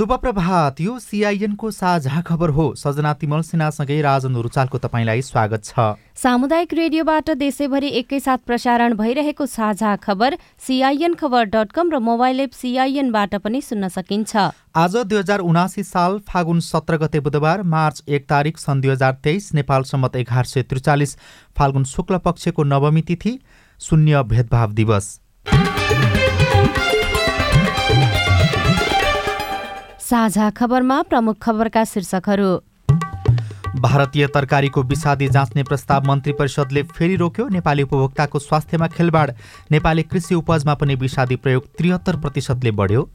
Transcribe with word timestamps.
शुभ 0.00 0.12
प्रभात 0.16 0.80
यो 0.80 0.98
सिआइएनको 0.98 1.70
साझा 1.70 2.20
खबर 2.20 2.50
हो। 2.50 2.64
सजना 2.74 3.12
तिमल 3.14 3.42
सिन्हासँगै 3.42 4.00
राजन 4.00 4.36
रुचालको 4.36 4.78
तपाईँलाई 4.78 5.22
स्वागत 5.22 5.64
छ। 5.64 5.84
सामुदायिक 6.16 6.72
रेडियोबाट 6.74 7.30
देशैभरि 7.36 7.88
एकैसाथ 8.00 8.38
प्रसारण 8.46 8.94
भइरहेको 8.96 9.46
साझा 9.46 9.94
खबर 9.98 10.38
सिआइएन 10.66 11.14
खबर 11.14 11.44
डट 11.52 11.72
कम 11.72 11.90
र 11.92 11.98
मोबाइल 12.00 12.40
एप 12.40 12.52
सिआइएनबाट 12.54 13.34
पनि 13.36 13.60
सुन्न 13.60 13.88
सकिन्छ। 13.90 14.36
आज 14.74 14.96
दुई 15.04 15.18
हजार 15.18 15.40
उनासी 15.44 15.82
साल 15.84 16.18
फागुन 16.24 16.60
सत्र 16.64 16.96
गते 16.96 17.20
बुधबार 17.20 17.62
मार्च 17.68 18.02
एक 18.08 18.28
तारिक 18.28 18.58
सन् 18.58 18.80
दुई 18.80 18.90
हजार 18.90 19.20
तेइस 19.20 19.54
नेपाल 19.54 19.82
सम्मत 19.84 20.16
एघार 20.16 20.44
सय 20.46 20.62
त्रिचालिस 20.64 21.16
फाल्गुन 21.56 21.84
शुक्ल 21.86 22.18
पक्षको 22.24 22.64
नवमी 22.66 23.02
तिथि 23.04 23.38
शून्य 23.80 24.22
भेदभाव 24.32 24.72
दिवस। 24.72 25.18
साझा 30.10 30.48
खबरमा 30.50 31.02
प्रमुख 31.02 31.36
खबरका 31.42 31.84
शीर्षकहरू। 31.84 32.50
भारतीय 33.80 34.26
तरकारीको 34.26 34.82
विषादी 34.82 35.28
जाँच्ने 35.28 35.62
प्रस्ताव 35.62 36.04
मन्त्री 36.04 36.32
परिषदले 36.32 36.82
फेरि 36.82 37.16
रोक्यो। 37.16 37.46
नेपाली 37.48 37.82
उपभोक्ताको 37.82 38.38
स्वास्थ्यमा 38.38 38.86
खेलबाड। 38.88 39.32
नेपाली 39.70 40.02
कृषि 40.02 40.34
उपजमा 40.34 40.74
पनि 40.74 40.94
विषादी 40.94 41.36
प्रयोग 41.36 41.66
त्रिहत्तर 41.78 42.16
प्रतिशतले 42.16 42.70
बढ्यो। 42.70 43.08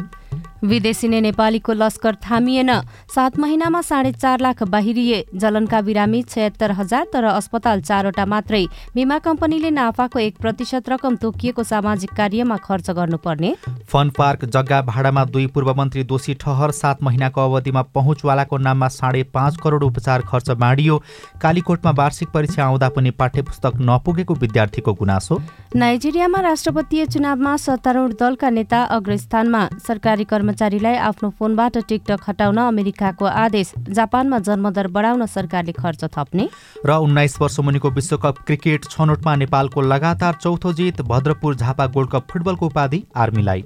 विदेशी 0.66 1.08
नै 1.08 1.19
नेपालीको 1.21 1.73
लस्कर 1.73 2.16
थामिएन। 2.21 2.71
सात 3.08 3.38
महिनामा 3.39 3.81
साढे 3.81 4.11
चार 4.13 4.39
लाख 4.39 4.63
बाहिरिए। 4.66 5.23
जलनका 5.35 5.81
बिरामी 5.81 6.22
छयत्तर 6.23 6.72
हजार 6.72 7.05
तर 7.13 7.23
अस्पताल 7.25 7.81
चारवटा 7.81 8.25
मात्रै। 8.25 8.66
बिमा 8.95 9.17
कम्पनीले 9.19 9.69
नाफाको 9.72 10.19
एक 10.19 10.38
प्रतिशत 10.38 10.89
रकम 10.89 11.16
तोकिएको 11.17 11.63
सामाजिक 11.66 12.13
कार्यमा 12.13 12.57
खर्च 12.57 12.89
गर्नुपर्ने। 12.91 13.53
फन 13.85 14.09
पार्क 14.17 14.45
जग्गा 14.47 14.81
भाडामा 14.83 15.25
दुई 15.25 15.47
पूर्व 15.47 15.73
मन्त्री 15.73 16.03
दोषी 16.05 16.33
ठहर। 16.35 16.72
सात 16.73 17.03
महिनाको 17.03 17.41
अवधिमा 17.41 17.81
पहुँचवालाको 17.94 18.57
नाममा 18.59 18.88
साढे 18.89 19.23
पाँच 19.33 19.57
करोड 19.63 19.83
उपचार 19.83 20.22
खर्च 20.22 20.50
बाँडियो। 20.57 21.02
कालीकोटमा 21.41 21.91
वार्षिक 21.94 22.29
परीक्षा 22.29 22.66
आउँदा 22.66 22.89
पनि 22.89 23.11
पाठ्यपुस्तक 23.13 23.77
नपुगेको 23.81 24.33
विद्यार्थीको 24.35 24.94
गुनासो। 24.95 25.41
नाइजेरियामा 25.76 26.40
राष्ट्रपतीय 26.40 27.06
चुनावमा 27.06 27.56
सत्तारूढ 27.58 28.12
दलका 28.20 28.50
नेता 28.50 28.81
अग्रस्थानमा 28.95 29.64
सरकारी 29.88 30.23
कर्मचारीलाई 30.23 30.95
आफ्नो 31.08 31.30
फोनबाट 31.40 31.78
टिकटक 31.90 32.20
हटाउन 32.28 32.58
अमेरिकाको 32.58 33.26
आदेश 33.26 33.73
जापानमा 33.90 34.40
जन्मदर 34.40 34.88
बढाउन 34.88 35.26
सरकारले 35.28 35.72
खर्च 35.76 36.03
थप्ने। 36.16 36.48
र 36.86 36.96
उन्नाइस 37.00 37.36
वर्ष 37.42 37.59
मुनिको 37.59 37.90
विश्वकप 37.92 38.40
क्रिकेट 38.48 38.86
छनौटमा 38.86 39.36
नेपालको 39.36 39.81
लगातार 39.84 40.38
चौथो 40.42 40.73
जित 40.73 41.02
भद्रपुर 41.03 41.56
झापा 41.58 41.88
गोल्ड 41.92 42.09
कप 42.12 42.31
फुटबलको 42.31 42.66
उपाधि 42.66 43.03
आर्मीलाई। 43.18 43.66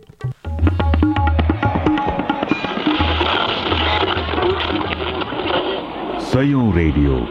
सयौं 6.25 6.67
रेडियो। 6.73 7.21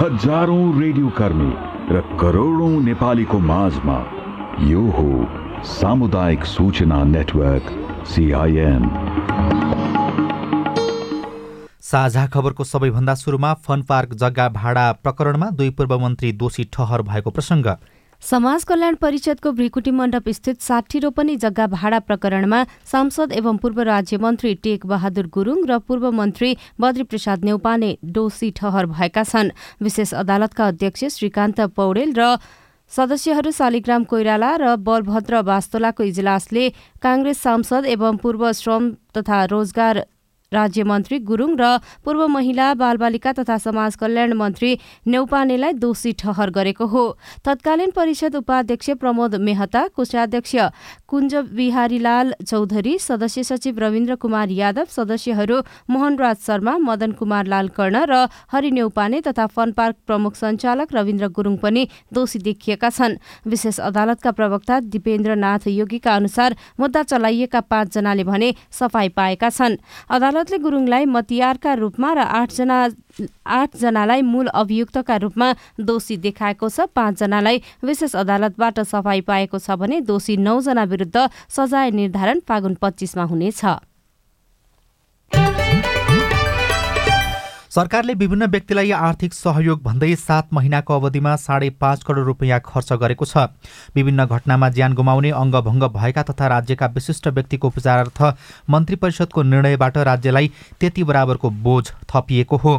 हजारौं 0.00 0.64
रेडियो 0.80 1.08
कर्मी। 1.20 1.52
र 1.84 2.00
करोडौं 2.20 2.80
नेपालीको 2.82 3.38
माझमा 3.38 3.96
यो 4.66 4.82
हो 4.90 5.08
सामुदायिक 5.64 6.44
सूचना 6.44 7.02
नेटवर्क 7.04 7.66
सिआइएन 8.06 8.84
साझा 11.80 12.26
खबरको 12.26 12.64
सबैभन्दा 12.64 13.14
सुरुमा 13.14 13.52
फन 13.66 13.82
पार्क 13.82 14.14
जग्गा 14.14 14.48
भाडा 14.56 14.86
प्रकरणमा 15.04 15.50
दुई 15.50 15.70
पूर्व 15.70 15.98
मन्त्री 15.98 16.32
दोषी 16.32 16.64
ठहर 16.72 17.02
भएको 17.02 17.30
प्रसङ्ग। 17.30 17.68
समाज 18.24 18.62
कल्याण 18.64 18.94
परिषदको 19.00 19.50
भ्रिकुटी 19.52 19.90
मण्डप 19.90 20.28
स्थित 20.32 20.60
साठी 20.62 20.98
रोपनी 20.98 21.34
जग्गा 21.36 21.66
भाडा 21.66 21.98
प्रकरणमा 22.00 22.62
सांसद 22.90 23.32
एवं 23.36 23.56
पूर्व 23.62 23.80
राज्य 23.84 24.16
मन्त्री 24.16 24.52
टेक 24.64 24.86
बहादुर 24.86 25.26
गुरूङ 25.34 25.58
र 25.68 25.76
पूर्व 25.88 26.10
मन्त्री 26.10 26.54
बद्रीप्रसाद 26.80 27.44
नेउपाने 27.44 27.90
डोसी 28.16 28.50
ठहर 28.56 28.86
भएका 28.88 29.24
छन्। 29.24 29.50
विशेष 29.84 30.14
अदालतका 30.14 30.66
अध्यक्ष 30.66 31.04
श्रीकान्त 31.16 31.60
पौडेल 31.76 32.16
र 32.16 32.36
सदस्यहरू 32.92 33.50
शालिग्राम 33.50 34.04
कोइराला 34.08 34.50
र 34.56 34.74
बलभद्र 34.80 35.44
वास्तोलाको 35.44 36.02
इजलासले 36.04 36.64
काङ्ग्रेस 37.04 37.42
सांसद 37.42 37.92
एवं 37.92 38.16
पूर्व 38.24 38.50
श्रम 38.56 38.90
तथा 39.16 39.44
रोजगार 39.52 40.04
राज्यमन्त्री 40.54 41.18
गुरूङ 41.26 41.56
र 41.60 41.78
पूर्व 42.04 42.26
महिला 42.28 42.72
बालबालिका 42.74 43.32
तथा 43.34 43.56
समाज 43.58 43.96
कल्याण 43.96 44.32
मन्त्री 44.34 44.70
नेउपानेलाई 45.06 45.72
दोषी 45.78 46.12
ठहर 46.14 46.50
गरेको 46.50 46.86
हो। 46.86 47.04
तत्कालीन 47.44 47.90
परिषद 47.90 48.36
उपाध्यक्ष 48.36 48.90
प्रमोद 49.00 49.34
मेहता 49.40 49.86
कोषाध्यक्ष 49.96 50.54
कुञ्ज 51.08 51.34
बिहारीलाल 51.52 52.32
चौधरी 52.42 52.98
सदस्य 53.00 53.42
सचिव 53.44 53.78
रविन्द्र 53.78 54.14
कुमार 54.16 54.48
यादव 54.52 54.86
सदस्यहरू 54.90 55.60
मोहनराज 55.90 56.36
शर्मा 56.46 56.76
मदन 56.80 57.12
कुमार 57.14 57.46
लाल 57.46 57.68
कर्ण 57.76 58.04
र 58.04 58.26
हरि 58.52 58.70
नेउपाने 58.70 59.20
तथा 59.20 59.46
फन 59.46 59.72
पार्क 59.72 59.96
प्रमुख 60.06 60.34
सञ्चालक 60.34 60.94
रविन्द्र 60.94 61.28
गुरूङ 61.30 61.56
पनि 61.58 61.86
दोषी 62.12 62.38
देखिएका 62.38 62.90
छन्। 62.90 63.16
विशेष 63.46 63.80
अदालतका 63.80 64.30
प्रवक्ता 64.30 64.80
दिपेन्द्रनाथ 64.88 65.66
योगीका 65.68 66.14
अनुसार 66.14 66.56
मुद्दा 66.80 67.02
चलाइएका 67.02 67.60
पाँचजनाले 67.62 68.24
भने 68.24 68.54
सफाई 68.70 69.08
पाएका 69.08 69.50
छन्। 69.50 69.76
अदालत 70.10 70.43
अदालतले 70.44 70.58
गुरुङलाई 70.60 71.04
मतियारका 71.08 71.72
रूपमा 71.80 72.10
र 72.12 72.20
आठजना 72.20 72.76
आठजनालाई 73.48 74.20
मूल 74.22 74.46
अभियुक्तका 74.52 75.16
रूपमा 75.24 75.48
दोषी 75.80 76.16
देखाएको 76.20 76.68
छ। 76.68 76.84
पाँचजनालाई 76.92 77.56
विशेष 77.80 78.12
अदालतबाट 78.12 78.80
सफाई 78.84 79.20
पाएको 79.24 79.58
छ 79.58 79.80
भने 79.80 80.04
दोषी 80.04 80.36
नौजना 80.36 80.84
विरुद्ध 80.84 81.16
सजाय 81.48 81.90
निर्धारण 81.96 82.44
फागुन 82.44 82.74
पच्चिसमा 82.76 83.24
हुनेछ। 83.24 83.64
सरकारले 87.74 88.14
विभिन्न 88.14 88.46
व्यक्तिलाई 88.46 88.90
आर्थिक 88.94 89.32
सहयोग 89.34 89.80
भन्दै 89.82 90.14
सात 90.16 90.52
महिनाको 90.54 90.94
अवधिमा 90.94 91.34
साढे 91.36 91.70
पाँच 91.80 92.02
करोड 92.04 92.26
रुपियाँ 92.26 92.60
खर्च 92.64 92.92
गरेको 92.94 93.24
छ। 93.24 93.50
विभिन्न 93.94 94.26
घटनामा 94.26 94.68
ज्यान 94.70 94.94
गुमाउने 94.94 95.30
अङ्गभङ्ग 95.34 95.88
भएका 95.96 96.22
तथा 96.22 96.46
राज्यका 96.54 96.86
विशिष्ट 96.94 97.26
व्यक्तिको 97.28 97.68
उपचारार्थ 97.68 98.22
मन्त्री 98.70 98.96
परिषदको 98.96 99.42
निर्णयबाट 99.42 99.98
राज्यलाई 100.06 100.52
त्यति 100.80 101.04
बराबरको 101.04 101.50
बोझ 101.66 101.84
थपिएको 102.14 102.56
हो। 102.56 102.76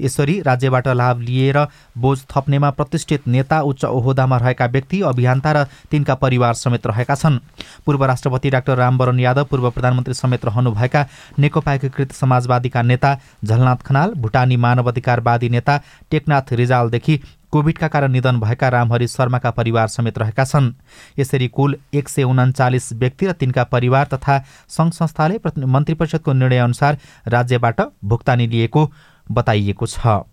यसरी 0.00 0.40
राज्यबाट 0.42 0.88
लाभ 0.90 1.20
लिएर 1.20 1.58
बोझ 1.96 2.18
थप्नेमा 2.30 2.70
प्रतिष्ठित 2.70 3.26
नेता 3.28 3.60
उच्च 3.62 3.84
ओहोदामा 3.84 4.36
रहेका 4.36 4.66
व्यक्ति 4.66 5.00
अभियन्ता 5.04 5.52
र 5.52 5.64
तिनका 5.90 6.14
परिवार 6.16 6.54
समेत 6.54 6.86
रहेका 6.86 7.14
छन्। 7.14 7.38
पूर्व 7.86 8.04
राष्ट्रपति 8.04 8.50
डाक्टर 8.50 8.76
रामवरण 8.76 9.20
यादव 9.20 9.44
पूर्व 9.44 9.70
प्रधानमन्त्री 9.70 10.14
समेत 10.14 10.44
रहनुभएका 10.44 11.06
नेकपा 11.38 11.74
एकीकृत 11.74 12.12
समाजवादीका 12.12 12.82
नेता 12.82 13.16
झलनाथ 13.44 13.82
खनाल 13.86 14.14
भुटानी 14.18 14.56
मानवाधिकारवादी 14.58 15.48
नेता 15.48 15.80
टेकनाथ 16.10 16.52
रिजालदेखि 16.52 17.20
कोभिडका 17.52 17.88
कारण 17.88 18.12
निधन 18.12 18.40
भएका 18.40 18.68
रामहरि 18.68 19.06
शर्माका 19.08 19.50
परिवार 19.50 19.88
समेत 19.88 20.18
रहेका 20.18 20.44
छन्। 20.44 20.72
यसरी 21.18 21.48
कुल 21.48 21.76
एक 21.94 22.08
सय 22.08 22.22
उन्चालिस 22.22 22.92
व्यक्ति 22.92 23.26
र 23.26 23.32
तिनका 23.32 23.64
परिवार 23.64 24.06
तथा 24.06 24.38
सङ्घ 24.68 24.92
संस्थाले 24.92 25.38
मन्त्री 25.66 25.94
परिषदको 25.94 26.32
निर्णयअनुसार 26.32 26.98
राज्यबाट 27.26 27.80
भुक्तानी 28.04 28.46
लिएको 28.46 28.84
बताइएको 29.30 29.86
छ। 29.86 30.24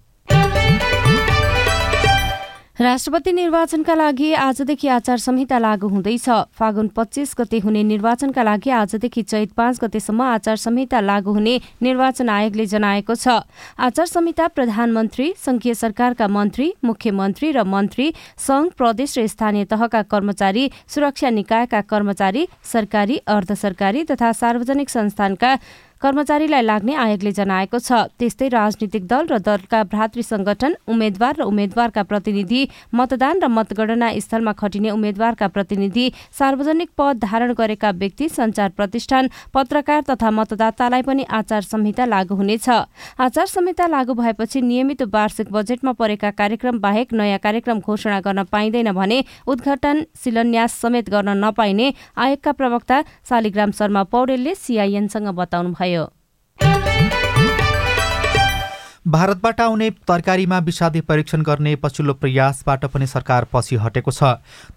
राष्ट्रपति 2.75 3.31
निर्वाचनका 3.31 3.93
लागि 3.95 4.33
आजदेखि 4.35 4.87
आचार 4.87 5.17
संहिता 5.17 5.57
लागू 5.59 5.87
हुँदैछ। 5.87 6.27
फागुन 6.59 6.87
पच्चिस 6.95 7.33
गते 7.39 7.59
हुने 7.59 7.83
निर्वाचनका 7.83 8.43
लागि 8.43 8.69
आजदेखि 8.69 9.21
चैत 9.23 9.51
पाँच 9.55 9.79
गतेसम्म 9.83 10.21
आचार 10.21 10.55
संहिता 10.55 10.99
लागू 10.99 11.33
हुने 11.33 11.55
निर्वाचन 11.81 12.29
आयोगले 12.29 12.65
जनाएको 12.65 13.15
छ। 13.15 13.47
आचार 13.79 14.05
संहिता 14.05 14.47
प्रधानमन्त्री 14.47 15.33
संघीय 15.39 15.73
सरकारका 15.73 16.27
मन्त्री 16.27 16.73
मुख्यमन्त्री 16.83 17.51
र 17.51 17.63
मन्त्री 17.63 18.11
संघ 18.37 18.67
प्रदेश 18.75 19.17
र 19.17 19.27
स्थानीय 19.27 19.65
तहका 19.71 20.01
कर्मचारी 20.11 20.69
सुरक्षा 20.87 21.29
निकायका 21.31 21.81
कर्मचारी 21.87 22.47
सरकारी 22.73 23.17
अर्ध 23.23 23.53
सरकारी 23.55 24.03
तथा 24.03 24.31
सार्वजनिक 24.33 24.89
संस्थानका 24.89 25.55
कर्मचारीलाई 26.05 26.61
लाग्ने 26.61 26.93
आयोगले 26.93 27.31
जनाएको 27.33 27.77
छ। 27.79 28.13
त्यस्तै 28.13 28.47
राजनीतिक 28.53 29.03
दल 29.09 29.25
र 29.25 29.37
दलका 29.41 29.79
भ्रातृ 29.89 30.21
संगठन 30.23 30.75
उम्मेद्वार 30.85 31.33
र 31.39 31.41
उम्मेद्वारका 31.49 32.03
प्रतिनिधि 32.05 32.61
मतदान 32.93 33.41
र 33.41 33.47
मतगणना 33.49 34.09
स्थलमा 34.21 34.53
खटिने 34.53 34.89
उम्मेद्वारका 34.93 35.47
प्रतिनिधि 35.49 36.05
सार्वजनिक 36.39 36.89
पद 36.93 37.25
धारण 37.25 37.53
गरेका 37.57 37.89
व्यक्ति 37.97 38.29
संचार 38.29 38.69
प्रतिष्ठान 38.77 39.29
पत्रकार 39.49 40.01
तथा 40.09 40.29
मतदातालाई 40.31 41.01
पनि 41.01 41.23
आचार 41.31 41.61
संहिता 41.63 42.05
लागू 42.05 42.35
हुनेछ। 42.35 42.69
आचार 43.17 43.47
संहिता 43.47 43.87
लागू 43.87 44.13
भएपछि 44.13 44.61
नियमित 44.61 45.01
वार्षिक 45.09 45.51
बजेटमा 45.51 45.91
परेका 45.97 46.31
कार्यक्रम 46.37 46.79
बाहेक 46.85 47.13
नयाँ 47.13 47.39
कार्यक्रम 47.39 47.79
घोषणा 47.81 48.19
गर्न 48.21 48.43
पाइँदैन 48.53 48.91
भने 48.93 49.17
उद्घाटन 49.47 50.05
शिलान्यास 50.21 50.77
समेत 50.81 51.09
गर्न 51.09 51.37
नपाइने 51.41 51.87
आयोगका 52.15 52.51
प्रवक्ता 52.61 53.01
शालिग्राम 53.25 53.71
शर्मा 53.73 54.03
पौडेलले 54.13 54.55
सिआइएनसँग 54.55 55.33
बताउनुभयो। 55.33 55.94
भारतबाट 59.07 59.61
आउने 59.61 59.89
तरकारीमा 59.89 60.59
विषादी 60.59 61.01
परीक्षण 61.01 61.41
गर्ने 61.41 61.75
पछिल्लो 61.75 62.13
प्रयासबाट 62.13 62.85
पनि 62.85 63.07
सरकार 63.07 63.45
पछि 63.53 63.75
हटेको 63.75 64.11
छ। 64.11 64.23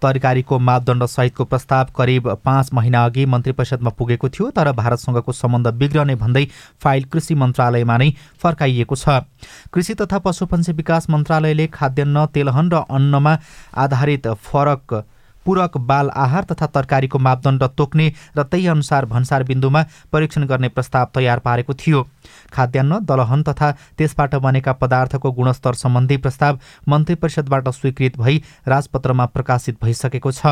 तरकारीको 0.01 0.59
मापदण्ड 0.59 1.05
सहितको 1.05 1.45
प्रस्ताव 1.45 1.85
करिब 1.97 2.29
पाँच 2.45 2.69
महिना 2.73 3.05
अघि 3.05 3.25
मन्त्री 3.25 3.53
परिषदमा 3.53 3.89
पुगेको 3.89 4.29
थियो 4.29 4.49
तर 4.51 4.71
भारतसँगको 4.71 5.31
सम्बन्ध 5.31 5.67
बिग्रने 5.67 6.15
भन्दै 6.15 6.45
फाइल 6.83 7.03
कृषि 7.03 7.35
मन्त्रालयमा 7.35 7.97
नै 7.97 8.13
फर्काइएको 8.37 8.95
छ। 8.95 9.25
कृषि 9.73 9.93
तथा 9.93 10.17
पशुपन्छी 10.19 10.71
विकास 10.71 11.09
मन्त्रालयले 11.09 11.67
खाद्यान्न 11.67 12.25
तेलहन 12.25 12.69
र 12.71 12.85
अन्नमा 12.89 13.37
आधारित 13.77 14.27
फरक 14.27 14.93
पूरक 15.45 15.77
बाल 15.79 16.09
आहार 16.15 16.43
तथा 16.43 16.65
तरकारीको 16.67 17.19
मापदण्ड 17.19 17.63
तोक्ने 17.77 18.11
र 18.37 18.43
त्यही 18.43 18.67
अनुसार 18.67 19.05
भन्सार 19.05 19.43
बिन्दुमा 19.43 19.83
परीक्षण 20.13 20.45
गर्ने 20.45 20.69
प्रस्ताव 20.69 21.07
तयार 21.15 21.39
पारेको 21.39 21.73
थियो। 21.75 22.03
खाद्यान्न 22.53 22.99
दलहन 23.05 23.43
तथा 23.43 23.71
त्यसबाट 23.97 24.35
बनेका 24.37 24.73
पदार्थको 24.73 25.31
गुणस्तर 25.31 25.73
सम्बन्धी 25.75 26.17
प्रस्ताव 26.17 26.59
मन्त्री 26.89 27.15
परिषदबाट 27.15 27.69
स्वीकृत 27.69 28.17
भई 28.19 28.41
राजपत्रमा 28.67 29.25
प्रकाशित 29.27 29.77
भइसकेको 29.83 30.31
छ। 30.31 30.45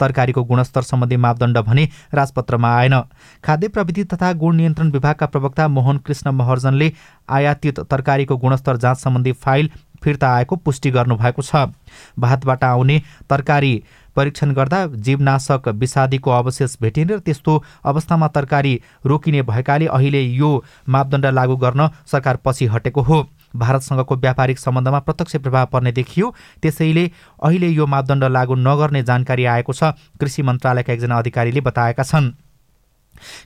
तरकारीको 0.00 0.44
गुणस्तर 0.44 0.82
सम्बन्धी 0.82 1.16
मापदण्ड 1.16 1.58
भने 1.60 1.88
राजपत्रमा 2.14 2.74
आएन। 2.76 3.00
खाद्य 3.44 3.68
प्रविधि 3.68 4.04
तथा 4.04 4.32
गुण 4.34 4.56
नियन्त्रण 4.56 4.90
विभागका 4.90 5.26
प्रवक्ता 5.26 5.68
मोहन 5.68 5.98
कृष्ण 5.98 6.30
महर्जनले 6.32 6.92
आयातित 7.28 7.80
तरकारीको 7.90 8.36
गुणस्तर 8.36 8.76
जाँच 8.76 8.98
सम्बन्धी 8.98 9.32
फाइल 9.34 9.70
फिर्ता 10.02 10.28
आएको 10.28 10.56
पुष्टि 10.56 10.90
गर्नुभएको 10.90 11.42
छ। 11.42 11.70
भातबाट 12.18 12.64
आउने 12.64 13.00
तरकारी 13.30 13.82
परीक्षण 14.16 14.52
गर्दा 14.52 14.86
जीवनाशक 14.98 15.68
विषादीको 15.74 16.30
अवशेष 16.30 16.76
भेटिने 16.82 17.14
र 17.14 17.18
त्यस्तो 17.18 17.62
अवस्थामा 17.84 18.28
तरकारी 18.28 18.74
रोकिने 19.06 19.42
भएकाले 19.42 19.86
अहिले 19.88 20.22
यो 20.22 20.50
मापदण्ड 20.88 21.26
लागू 21.26 21.56
गर्न 21.56 21.88
सरकार 22.06 22.38
पछि 22.44 22.66
हटेको 22.66 23.02
हो। 23.02 23.26
भारतसँगको 23.56 24.16
व्यापारिक 24.16 24.58
सम्बन्धमा 24.58 24.98
प्रत्यक्ष 24.98 25.36
प्रभाव 25.36 25.66
पर्ने 25.66 25.92
देखियो। 25.92 26.34
त्यसैले 26.62 27.10
अहिले 27.42 27.68
यो 27.68 27.86
मापदण्ड 27.86 28.24
लागू 28.24 28.54
नगर्ने 28.54 29.02
जानकारी 29.02 29.44
आएको 29.44 29.72
छ। 29.72 29.92
कृषि 30.20 30.42
मन्त्रालयका 30.42 30.92
एकजना 30.92 31.18
अधिकारीले 31.18 31.60
बताएका 31.60 32.02
छन्। 32.02 32.32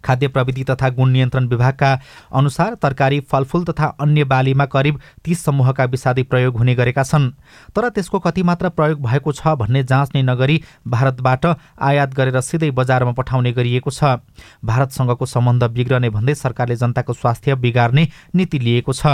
खाद्य 0.05 0.28
प्रविधि 0.28 0.64
तथा 0.64 0.88
गुण 0.90 1.11
नियन्त्रण 1.11 1.46
विभागका 1.46 1.93
अनुसार 2.34 2.75
तरकारी 2.82 3.20
फलफुल 3.23 3.64
तथा 3.64 3.87
अन्य 4.00 4.25
बालीमा 4.26 4.64
करिब 4.67 5.00
तीस 5.25 5.44
समूहका 5.44 5.84
विषादी 5.87 6.23
प्रयोग 6.25 6.56
हुने 6.56 6.75
गरेका 6.75 7.02
छन्। 7.02 7.31
तर 7.76 7.88
त्यसको 7.88 8.19
कति 8.19 8.43
मात्र 8.43 8.69
प्रयोग 8.70 9.02
भएको 9.02 9.32
छ 9.32 9.55
भन्ने 9.56 9.82
जाँच 9.84 10.11
नै 10.14 10.23
नगरी 10.23 10.61
भारतबाट 10.88 11.46
आयात 11.81 12.14
गरेर 12.14 12.40
सिधै 12.43 12.70
बजारमा 12.73 13.12
पठाउने 13.12 13.52
गरिएको 13.52 13.90
छ। 13.90 14.19
भारतसँगको 14.64 15.26
सम्बन्ध 15.26 15.64
बिग्रने 15.73 16.11
भन्दै 16.11 16.34
सरकारले 16.37 16.76
जनताको 16.76 17.12
स्वास्थ्य 17.12 17.55
बिगार्ने 17.56 18.08
नीति 18.34 18.58
लिएको 18.58 18.93
छ। 18.93 19.06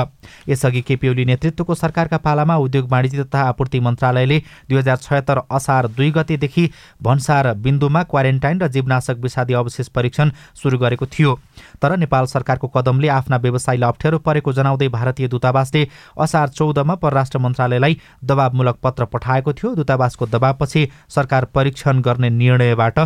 यसअघि 0.49 0.81
केपी 0.83 1.09
ओली 1.09 1.25
नेतृत्वको 1.25 1.75
सरकारका 1.75 2.19
पालामा 2.19 2.57
उद्योग 2.59 2.91
वाणिज्य 2.91 3.25
तथा 3.25 3.43
आपूर्ति 3.49 3.81
मन्त्रालयले 3.81 4.39
दुई 4.69 4.79
हजार 4.79 4.97
छयत्तर 4.99 5.41
असार 5.51 5.87
दुई 5.89 6.11
गतेदेखि 6.11 6.69
भन्सार 7.03 7.53
बिन्दुमा 7.63 8.03
क्वारेन्टाइन 8.05 8.61
र 8.61 8.69
जीवनाशक 8.69 9.17
विषादी 9.23 9.55
अवशेष 9.55 9.89
परीक्षण 9.89 10.31
सुरु 10.55 10.79
गरेको 10.79 11.07
थियो। 11.07 11.39
तर 11.83 11.97
नेपाल 11.97 12.27
सरकारको 12.27 12.69
कदमले 12.69 13.09
आफ्ना 13.09 13.37
व्यवसायलाई 13.37 13.89
अप्ठ्यारो 13.89 14.19
परेको 14.19 14.53
जनाउँदै 14.53 14.89
भारतीय 14.89 15.29
दूतावासले 15.29 15.89
असार 16.19 16.49
चौधमा 16.49 16.95
परराष्ट्र 16.95 17.39
मन्त्रालयलाई 17.39 17.99
दबावमूलक 18.25 18.77
पत्र 18.83 19.05
पठाएको 19.05 19.53
थियो। 19.53 19.75
दूतावासको 19.75 20.27
दबावपछि 20.27 20.89
सरकार 21.09 21.45
परीक्षण 21.45 22.01
गर्ने 22.01 22.31
निर्णयबाट 22.31 22.99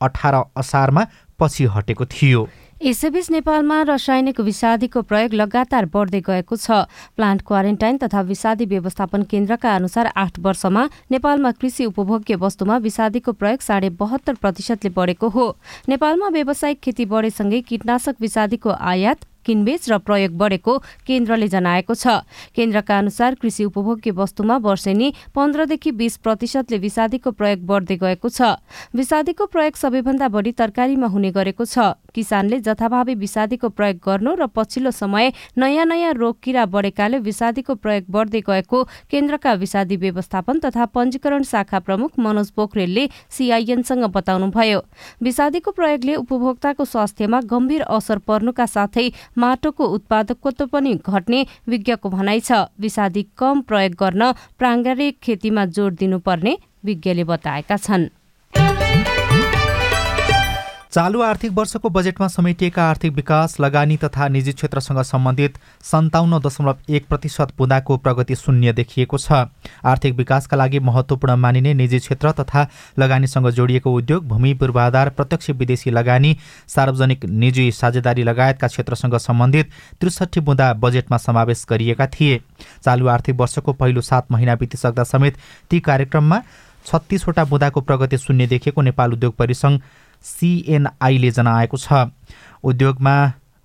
अठार 0.00 0.34
असारमा 0.56 1.04
पछि 1.38 1.64
हटेको 1.66 2.04
थियो। 2.06 2.48
यसैबीच 2.78 3.30
नेपालमा 3.30 3.76
रासायनिक 3.82 4.40
विषादीको 4.40 5.00
प्रयोग 5.02 5.32
लगातार 5.34 5.86
बढ्दै 5.90 6.20
गएको 6.22 6.56
छ। 6.56 6.86
प्लान्ट 7.18 7.42
क्वारेन्टाइन 7.42 7.96
तथा 7.98 8.20
विषादी 8.22 8.66
व्यवस्थापन 8.70 9.22
केन्द्रका 9.26 9.74
अनुसार 9.74 10.06
आठ 10.14 10.38
वर्षमा 10.38 10.84
नेपालमा 11.10 11.50
कृषि 11.58 11.84
उपभोग्य 11.90 12.34
वस्तुमा 12.38 12.76
विषादीको 12.78 13.32
प्रयोग 13.34 13.60
साढे 13.60 13.90
बहत्तर 13.98 14.34
प्रतिशतले 14.38 14.90
बढेको 14.94 15.28
हो। 15.28 15.46
नेपालमा 15.88 16.28
व्यावसायिक 16.30 16.80
खेती 16.80 17.04
बढेसँगै 17.10 17.60
कीटनाशक 17.66 18.14
विषादीको 18.20 18.70
आयात 18.70 19.26
किनबेच 19.46 19.88
र 19.88 19.98
प्रयोग 19.98 20.32
बढेको 20.36 20.72
केन्द्रले 21.08 21.48
जनाएको 21.48 21.94
छ। 21.94 22.22
केन्द्रका 22.54 22.98
अनुसार 22.98 23.34
कृषि 23.34 23.64
उपभोग्य 23.64 24.10
वस्तुमा 24.12 24.56
वर्षेनी 24.60 25.12
पन्ध्रदेखि 25.34 25.90
बीस 25.98 26.16
प्रतिशतले 26.20 26.78
विषादीको 26.78 27.30
प्रयोग 27.32 27.66
बढ्दै 27.66 27.96
गएको 27.96 28.28
छ। 28.28 28.60
विषादीको 28.94 29.46
प्रयोग 29.48 29.74
सबैभन्दा 29.74 30.28
बढी 30.28 30.52
तरकारीमा 30.52 31.06
हुने 31.08 31.30
गरेको 31.32 31.64
छ। 31.64 31.96
किसानले 32.18 32.58
जथाभावी 32.66 33.14
विषादीको 33.14 33.68
प्रयोग 33.70 33.98
गर्नु 34.04 34.34
र 34.34 34.46
पछिल्लो 34.50 34.90
समय 34.92 35.32
नयाँ 35.58 35.84
नयाँ 35.86 36.12
रोग 36.14 36.36
किरा 36.42 36.64
बढेकाले 36.66 37.18
विषादीको 37.22 37.74
प्रयोग 37.78 38.04
बढ्दै 38.10 38.40
गएको 38.42 38.82
केन्द्रका 39.10 39.52
विषादी 39.54 39.96
व्यवस्थापन 39.96 40.58
तथा 40.60 40.84
पञ्जीकरण 40.90 41.42
शाखा 41.46 41.78
प्रमुख 41.80 42.18
मनोज 42.18 42.50
पोखरेलले 42.58 43.08
सिआइएनसँग 43.30 44.04
बताउनुभयो। 44.10 44.80
विषादीको 45.22 45.70
प्रयोगले 45.70 46.14
उपभोक्ताको 46.16 46.84
स्वास्थ्यमा 46.84 47.40
गम्भीर 47.46 47.82
असर 47.88 48.18
पर्नुका 48.26 48.66
साथै 48.66 49.06
माटोको 49.38 49.84
उत्पादकत्व 49.96 50.66
पनि 50.74 50.94
घट्ने 51.06 51.46
विज्ञको 51.68 52.08
भनाइ 52.10 52.40
छ। 52.40 52.66
विषादी 52.80 53.22
कम 53.38 53.60
प्रयोग 53.62 53.94
गर्न 53.94 54.32
प्राङ्गारिक 54.58 55.18
खेतीमा 55.22 55.64
जोड 55.70 55.96
दिनुपर्ने 55.96 56.58
विज्ञले 56.84 57.24
बताएका 57.24 57.76
छन्। 57.78 58.08
चालु 60.92 61.20
आर्थिक 61.22 61.52
वर्षको 61.52 61.88
बजेटमा 61.90 62.26
समेटिएका 62.28 62.82
आर्थिक 62.82 63.12
विकास 63.12 63.58
लगानी 63.60 63.96
तथा 63.96 64.28
निजी 64.28 64.52
क्षेत्रसँग 64.52 65.00
सम्बन्धित 65.04 65.58
सन्ताउन्न 65.84 66.38
दशमलव 66.40 66.94
एक 66.96 67.06
प्रतिशत 67.08 67.52
बुँदाको 67.58 67.96
प्रगति 67.96 68.34
शून्य 68.34 68.72
देखिएको 68.72 69.18
छ। 69.18 69.32
आर्थिक 69.84 70.14
विकासका 70.16 70.56
लागि 70.56 70.78
महत्त्वपूर्ण 70.80 71.36
मानिने 71.36 71.74
निजी 71.74 71.98
क्षेत्र 71.98 72.32
तथा 72.40 72.66
लगानीसँग 72.98 73.50
जोडिएको 73.50 73.92
उद्योग 73.94 74.26
भूमि 74.28 74.54
पूर्वाधार 74.54 75.10
प्रत्यक्ष 75.10 75.50
विदेशी 75.50 75.90
लगानी 75.90 76.36
सार्वजनिक 76.68 77.24
निजी 77.36 77.70
साझेदारी 77.72 78.22
लगायतका 78.22 78.66
क्षेत्रसँग 78.66 79.16
सम्बन्धित 79.18 79.70
त्रिसठी 80.00 80.40
बुँदा 80.40 80.72
बजेटमा 80.80 81.16
समावेश 81.18 81.66
गरिएका 81.70 82.06
थिए। 82.16 82.40
चालु 82.84 83.08
आर्थिक 83.08 83.36
वर्षको 83.36 83.72
पहिलो 83.74 84.00
सात 84.00 84.32
महिना 84.32 84.54
बितिसक्दा 84.56 85.04
समेत 85.04 85.36
ती 85.70 85.80
कार्यक्रममा 85.82 86.42
छत्तिसवटा 86.86 87.44
बुँदाको 87.44 87.80
प्रगति 87.80 88.18
शून्य 88.18 88.46
देखिएको 88.46 88.82
नेपाल 88.82 89.12
उद्योग 89.12 89.34
परिसङ्घ 89.36 89.80
सिएनआईले 90.24 91.30
जनाएको 91.30 91.76
छ। 91.76 92.10
उद्योगमा 92.64 93.14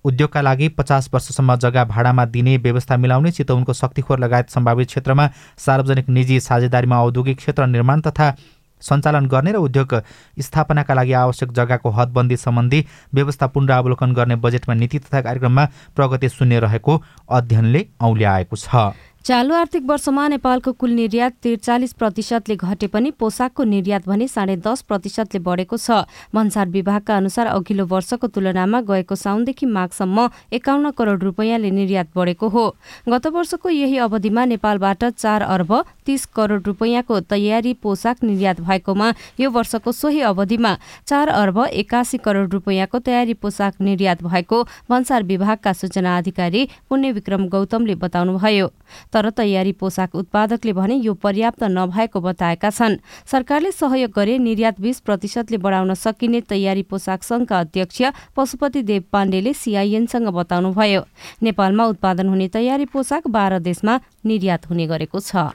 उद्योगका 0.04 0.40
लागि 0.40 0.68
पचास 0.68 1.08
वर्षसम्म 1.14 1.56
जग्गा 1.56 1.84
भाडामा 1.84 2.24
दिने 2.24 2.56
व्यवस्था 2.56 2.96
मिलाउने 2.96 3.30
चितवनको 3.30 3.72
शक्तिखोर 3.72 4.18
लगायत 4.18 4.50
सम्भावित 4.50 4.88
क्षेत्रमा 4.88 5.28
सार्वजनिक 5.58 6.08
निजी 6.08 6.40
साझेदारीमा 6.40 7.00
औद्योगिक 7.02 7.36
क्षेत्र 7.36 7.66
निर्माण 7.66 8.00
तथा 8.00 8.34
सञ्चालन 8.82 9.26
गर्ने 9.26 9.52
र 9.52 9.56
उद्योग 9.56 9.94
स्थापनाका 10.38 10.94
लागि 10.94 11.12
आवश्यक 11.12 11.52
जग्गाको 11.52 11.90
हदबन्दी 11.90 12.36
सम्बन्धी 12.36 12.84
व्यवस्था 13.14 13.46
पुनरावलोकन 13.46 14.12
गर्ने 14.12 14.36
बजेटमा 14.36 14.74
नीति 14.74 14.98
तथा 14.98 15.20
कार्यक्रममा 15.20 15.64
प्रगति 15.96 16.28
शून्य 16.28 16.60
रहेको 16.60 17.02
अध्ययनले 17.30 17.86
औल्याएको 18.00 18.56
छ। 18.56 18.92
चालु 19.24 19.54
आर्थिक 19.54 19.84
वर्षमा 19.88 20.26
नेपालको 20.28 20.72
कुल 20.76 20.90
निर्यात 20.92 21.32
त्रिचालिस 21.42 21.92
प्रतिशतले 21.96 22.56
घटे 22.56 22.86
पनि 22.92 23.10
पोसाकको 23.16 23.64
निर्यात 23.64 24.08
भने 24.08 24.26
साढे 24.28 24.56
दस 24.60 24.82
प्रतिशतले 24.84 25.40
बढेको 25.40 25.76
छ। 25.76 26.04
भन्सार 26.34 26.68
विभागका 26.68 27.16
अनुसार 27.16 27.46
अघिल्लो 27.48 27.86
वर्षको 27.88 28.26
तुलनामा 28.28 28.80
गएको 28.84 29.14
साउनदेखि 29.16 29.66
माघसम्म 29.66 30.28
एकाउन्न 30.52 30.90
करोड 30.92 31.22
रुपियाँले 31.24 31.70
निर्यात 31.70 32.08
बढेको 32.12 32.48
हो। 32.48 32.66
गत 33.08 33.26
वर्षको 33.32 33.68
यही 33.70 33.96
अवधिमा 34.04 34.44
नेपालबाट 34.44 35.04
चार 35.16 35.42
अर्ब 35.48 35.72
तीस 36.04 36.26
करोड 36.36 36.66
रुपियाँको 36.66 37.20
तयारी 37.24 37.72
पोसाक 37.80 38.22
निर्यात 38.22 38.60
भएकोमा 38.60 39.08
यो 39.40 39.50
वर्षको 39.50 39.92
सोही 39.94 40.20
अवधिमा 40.20 40.76
चार 41.08 41.28
अर्ब 41.30 41.64
एकासी 41.72 42.18
करोड 42.20 42.52
रुपियाँको 42.52 42.98
तयारी 43.00 43.34
पोसाक 43.40 43.80
निर्यात 43.80 44.22
भएको 44.22 44.62
भन्सार 44.90 45.22
विभागका 45.24 45.72
सूचना 45.72 46.16
अधिकारी 46.18 46.68
पुण्य 46.90 47.12
विक्रम 47.12 47.48
गौतमले 47.48 47.94
बताउनुभयो। 48.04 48.70
तर 49.14 49.30
तयारी 49.30 49.72
पोसाक 49.72 50.14
उत्पादकले 50.14 50.72
भने 50.72 50.94
यो 50.96 51.14
पर्याप्त 51.16 51.62
नभएको 51.70 52.20
बताएका 52.20 52.70
छन्। 52.70 52.98
सरकारले 53.30 53.70
सहयोग 53.72 54.10
गरे 54.10 54.38
निर्यात 54.38 54.80
बीस 54.80 55.00
प्रतिशतले 55.06 55.58
बढाउन 55.62 55.94
सकिने 55.94 56.40
तयारी 56.50 56.82
पोसाक 56.82 57.22
संघका 57.22 57.60
अध्यक्ष 57.60 58.02
पशुपति 58.36 58.82
देव 58.82 59.02
पाण्डेले 59.12 59.52
सिआइएनसँग 59.54 60.28
बताउनुभयो। 60.34 61.02
नेपालमा 61.42 61.84
उत्पादन 61.86 62.28
हुने 62.28 62.48
तयारी 62.50 62.86
पोसाक 62.90 63.28
बाह्र 63.30 63.58
देशमा 63.62 64.00
निर्यात 64.26 64.70
हुने 64.70 64.86
गरेको 64.86 65.20
छ। 65.20 65.54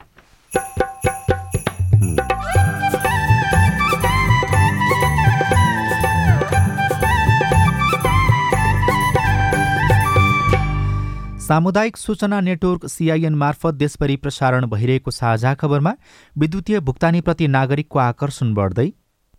सामुदायिक 11.49 11.97
सूचना 11.97 12.39
नेटवर्क 12.41 12.85
सिआइएन 12.85 13.35
मार्फत 13.35 13.73
देशभरि 13.75 14.15
प्रसारण 14.15 14.65
भइरहेको 14.69 15.11
साझा 15.11 15.53
खबरमा 15.53 15.93
विद्युतीय 16.35 16.79
भुक्तानीप्रति 16.79 17.47
नागरिकको 17.47 17.99
आकर्षण 17.99 18.53
बढ्दै 18.53 18.85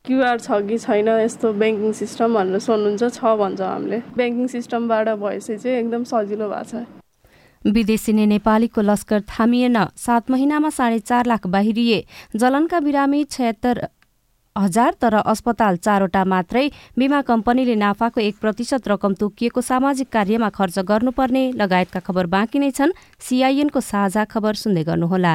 क्युआर 0.05 0.41
छ 0.41 0.59
कि 0.69 0.79
छैन 0.79 1.09
यस्तो 1.09 1.53
ब्याङ्किङ 1.61 1.93
सिस्टम 2.01 2.35
भनेर 2.35 2.59
सोध्नुहुन्छ 2.67 3.13
छ 3.15 3.37
भन्छ 3.43 3.61
हामीले। 3.63 3.99
ब्याङ्किङ 4.17 4.47
सिस्टमबाट 4.57 5.09
भएपछि 5.23 5.57
चाहिँ 5.57 5.77
एकदम 5.79 6.05
सजिलो 6.11 6.49
भएको 6.51 6.83
छ। 6.83 7.71
विदेशी 7.75 8.13
नेपालीको 8.27 8.81
लस्कर 8.83 9.21
थामिएन। 9.31 9.79
सात 9.97 10.31
महिनामा 10.31 10.71
साढे 10.75 10.99
चार 11.07 11.27
लाख 11.27 11.47
बाहिरिए। 11.47 12.05
जलनका 12.35 12.81
बिरामी 12.81 13.25
छयत्तर 13.31 13.87
हजार 14.57 14.95
तर 15.01 15.15
अस्पताल 15.15 15.77
चारवटा 15.77 16.25
मात्रै 16.25 16.65
बिमा 16.99 17.21
कम्पनीले 17.23 17.75
नाफाको 17.75 18.21
एक 18.21 18.37
प्रतिशत 18.41 18.89
रकम 18.89 19.15
तोकिएको 19.21 19.61
सामाजिक 19.61 20.09
कार्यमा 20.13 20.49
खर्च 20.51 20.79
गर्नुपर्ने 20.91 21.45
लगायतका 21.55 22.01
खबर 22.01 22.27
बाँकी 22.35 22.59
नै 22.59 22.71
छन्। 22.71 22.97
सिआइएनको 23.21 23.81
साझा 23.81 24.25
खबर 24.27 24.55
सुन्दै 24.63 24.85
गर्नुहोला। 24.85 25.35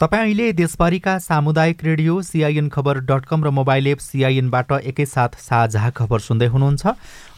तपाईँ 0.00 0.22
अहिले 0.22 0.52
देशभरिका 0.52 1.16
सामुदायिक 1.18 1.84
radio 1.84 2.20
CIN 2.22 2.68
Khabar 2.68 2.98
dot 3.00 3.24
com 3.24 3.44
र 3.44 3.50
मोबाइल 3.50 3.86
एप 3.86 3.98
सिआइएनबाट 3.98 4.72
एकैसाथ 4.92 5.38
साझा 5.40 5.90
खबर 5.90 6.18
सुन्दै 6.20 6.46
हुनुहुन्छ। 6.46 6.86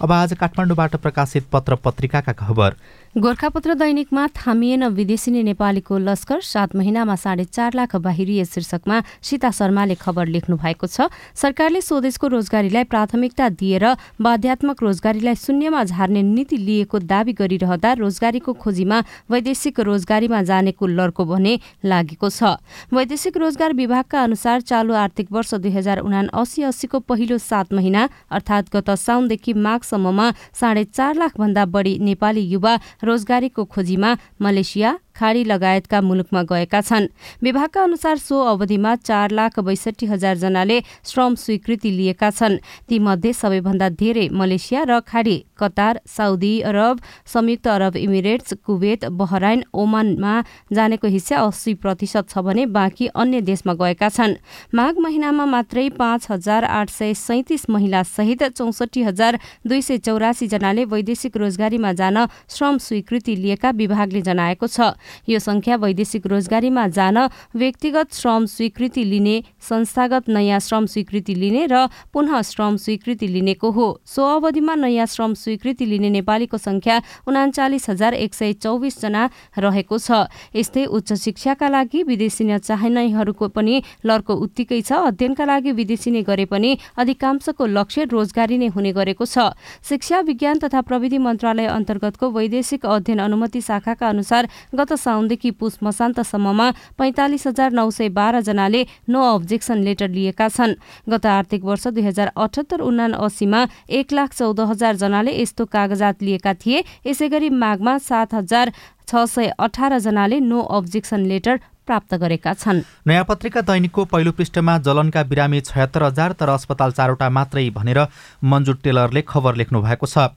अब 0.02 0.12
आज 0.12 0.34
काठमाडौँबाट 0.34 0.96
प्रकाशित 0.96 1.46
पत्र 1.52 1.74
पत्रिकाका 1.84 2.32
खबर। 2.34 2.74
गोर्खापत्र 3.16 3.74
दैनिकमा 3.74 4.26
थामिएन 4.28 4.84
विदेशी 4.86 5.30
नेपालीको 5.32 5.98
लस्कर। 5.98 6.40
सात 6.40 6.74
महिनामा 6.76 7.14
साढे 7.16 7.44
चार 7.46 7.74
लाख 7.74 7.94
बाहिरिए 7.96 8.44
शीर्षकमा 8.44 9.00
सीता 9.22 9.50
शर्माले 9.50 9.94
खबर 9.96 10.26
लेख्नु 10.28 10.56
भएको 10.56 10.86
छ। 10.86 11.08
सरकारले 11.34 11.80
स्वदेशको 11.80 12.26
रोजगारीलाई 12.28 12.84
प्राथमिकता 12.84 13.48
दिएर 13.56 13.84
बाध्यात्मक 14.20 14.82
रोजगारीलाई 14.82 15.34
शून्यमा 15.34 15.84
झार्ने 15.84 16.22
नीति 16.22 16.56
लिएको 16.58 16.98
दावी 17.00 17.32
गरिरहँदा 17.32 17.92
रोजगारीको 17.96 18.52
खोजीमा 18.52 18.98
वैदेशिक 19.24 19.80
रोजगारीमा 19.80 20.42
जानेको 20.44 20.86
लर्को 20.86 21.24
भने 21.24 21.58
लागेको 21.88 22.28
छ। 22.28 22.60
वैदेशिक 22.92 23.36
रोजगार 23.36 23.72
विभागका 23.72 24.22
अनुसार 24.22 24.60
चालु 24.68 24.92
आर्थिक 24.94 25.32
वर्ष 25.32 25.54
दुई 25.56 25.72
हजार 25.72 25.98
उना 26.04 26.28
अस्सी 26.36 26.62
अस्सीको 26.68 26.98
पहिलो 27.08 27.38
सात 27.40 27.72
महिना 27.72 28.08
अर्थात् 28.28 28.68
गत 28.68 28.90
साउनदेखि 29.00 29.52
माघसम्ममा 29.56 30.30
साढे 30.60 30.84
चार 30.84 31.14
लाख 31.16 31.40
भन्दा 31.40 31.64
बढी 31.72 31.98
नेपाली 32.04 32.46
युवा 32.52 32.78
रोजगारीको 33.02 33.64
खोजीमा 33.64 34.10
मलेसिया 34.40 34.98
खाडी 35.18 35.44
लगायतका 35.44 36.00
मुलुकमा 36.00 36.42
गएका 36.42 36.80
छन्। 36.80 37.06
विभागका 37.42 37.82
अनुसार 37.82 38.16
सो 38.18 38.40
अवधिमा 38.46 38.94
चार 38.98 39.30
लाख 39.30 39.58
बैसठी 39.60 40.06
हजार 40.06 40.36
जनाले 40.38 40.80
श्रम 41.04 41.34
स्वीकृति 41.36 41.90
लिएका 41.90 42.30
छन्। 42.30 42.56
तीमध्ये 42.88 43.32
सबैभन्दा 43.32 43.88
धेरै 43.98 44.28
मलेसिया 44.32 44.82
र 44.88 45.00
खाडी 45.02 45.36
कतार 45.58 46.00
साउदी 46.06 46.60
अरब 46.62 47.00
संयुक्त 47.26 47.68
अरब 47.68 47.96
इमिरेट्स 47.98 48.54
कुवेत 48.64 49.04
बहराइन 49.18 49.64
ओमानमा 49.74 50.34
जानेको 50.72 51.08
हिस्सा 51.08 51.36
अस्सी 51.40 51.74
प्रतिशत 51.76 52.28
छ 52.28 52.38
भने 52.38 52.66
बाँकी 52.68 53.06
अन्य 53.12 53.40
देशमा 53.42 53.74
गएका 53.74 54.08
छन्। 54.08 54.34
माघ 54.74 54.94
महिनामा 54.98 55.44
मात्रै 55.48 55.88
पाँच 55.98 56.26
हजार 56.30 56.64
आठ 56.64 56.90
सय 56.90 57.14
सैतिस 57.16 57.68
महिला 57.70 58.02
सहित 58.04 58.42
चौसठी 58.54 59.02
हजार 59.02 59.38
दुई 59.66 59.82
सय 59.82 59.98
चौरासी 59.98 60.46
जनाले 60.48 60.84
वैदेशिक 60.84 61.36
रोजगारीमा 61.36 61.92
जान 61.92 62.26
श्रम 62.48 62.78
स्वीकृति 62.78 63.36
लिएका 63.36 63.70
विभागले 63.74 64.22
जनाएको 64.22 64.66
छ। 64.68 64.94
यो 65.28 65.38
संख्या 65.38 65.76
वैदेशिक 65.76 66.26
रोजगारीमा 66.26 66.86
जान 66.88 67.18
व्यक्तिगत 67.56 68.14
श्रम 68.14 68.46
स्वीकृति 68.46 69.04
लिने 69.04 69.42
संस्थागत 69.68 70.28
नयाँ 70.28 70.60
श्रम 70.60 70.86
स्वीकृति 70.86 71.34
लिने 71.34 71.66
र 71.66 71.86
पुनः 72.12 72.42
श्रम 72.42 72.76
स्वीकृति 72.76 73.26
लिनेको 73.28 73.70
हो। 73.70 73.88
सो 74.04 74.22
अवधिमा 74.36 74.74
नयाँ 74.74 75.06
श्रम 75.06 75.34
स्वीकृति 75.34 75.86
लिने 75.86 76.10
नेपालीको 76.10 76.58
संख्या 76.58 77.00
उनाचालिस 77.28 77.88
हजार 77.90 78.14
एक 78.14 78.34
सय 78.34 78.52
चौबिस 78.54 79.00
जना 79.00 79.28
रहेको 79.58 79.98
छ। 79.98 80.26
यस्तै 80.54 80.84
उच्च 80.86 81.12
शिक्षाका 81.14 81.68
लागि 81.68 82.02
विदेशी 82.02 82.44
नचाहनेहरूको 82.44 83.48
पनि 83.48 83.82
लर्को 84.06 84.34
उत्तिकै 84.36 84.80
छ। 84.82 84.92
अध्ययनका 85.08 85.44
लागि 85.44 85.72
विदेशी 85.72 86.10
नै 86.10 86.22
गरे 86.22 86.44
पनि 86.44 86.76
अधिकांशको 86.96 87.66
लक्ष्य 87.68 88.04
रोजगारी 88.08 88.58
नै 88.58 88.68
हुने 88.74 88.92
गरेको 88.92 89.24
छ। 89.24 89.54
शिक्षा 89.88 90.20
विज्ञान 90.20 90.58
तथा 90.58 90.80
प्रविधि 90.80 91.18
मन्त्रालय 91.18 91.66
अन्तर्गतको 91.68 92.30
वैदेशिक 92.30 92.86
अध्ययन 92.86 93.18
अनुमति 93.18 93.60
शाखाका 93.60 94.08
अनुसार 94.08 94.48
गत 94.74 94.92
साउनदेखि 94.98 95.50
पुष 95.60 95.78
मसान्तसम्ममा 95.82 96.70
पैंतालिस 96.98 97.46
हजार 97.46 97.72
नौ 97.72 97.88
सय 97.90 98.08
बाह्रजनाले 98.18 98.84
नो 99.08 99.22
अब्जेक्सन 99.34 99.78
लेटर 99.82 100.08
लिएका 100.10 100.48
छन्। 100.48 100.74
गत 101.08 101.26
आर्थिक 101.28 101.64
वर्ष 101.64 101.86
दुई 101.88 102.02
हजार 102.02 102.32
अठहत्तर 102.36 102.80
उना 102.82 103.06
अस्सीमा 103.18 103.66
एक 103.88 104.12
लाख 104.12 104.34
चौध 104.34 104.60
हजार 104.70 104.96
जनाले 104.96 105.40
यस्तो 105.40 105.64
कागजात 105.68 106.22
लिएका 106.22 106.52
थिए। 106.60 106.84
यसै 107.06 107.28
गरी 107.28 107.48
माघमा 107.56 107.98
सात 108.02 108.34
हजार 108.34 108.72
छ 109.08 109.24
सय 109.26 109.52
अठार 109.58 109.98
जनाले 110.00 110.38
नो 110.42 110.60
अब्जेक्सन 110.76 111.20
लेटर 111.26 111.56
प्राप्त 111.88 112.14
गरेका 112.14 112.52
छन्। 112.54 112.84
नयाँ 113.08 113.24
पत्रिका 113.24 113.60
दैनिकको 113.64 114.04
पहिलो 114.04 114.32
पृष्ठमा 114.36 114.76
जलनका 114.84 115.22
बिरामी 115.24 115.60
छयत्तर 115.64 116.02
हजार 116.04 116.32
तर 116.36 116.48
अस्पताल 116.50 116.90
चारवटा 116.92 117.28
मात्रै 117.30 117.68
भनेर 117.72 118.00
मन्जु 118.44 118.72
टेलरले 118.84 119.22
खबर 119.24 119.54
लेख्नु 119.56 119.80
भएको 119.80 120.06
छ। 120.06 120.28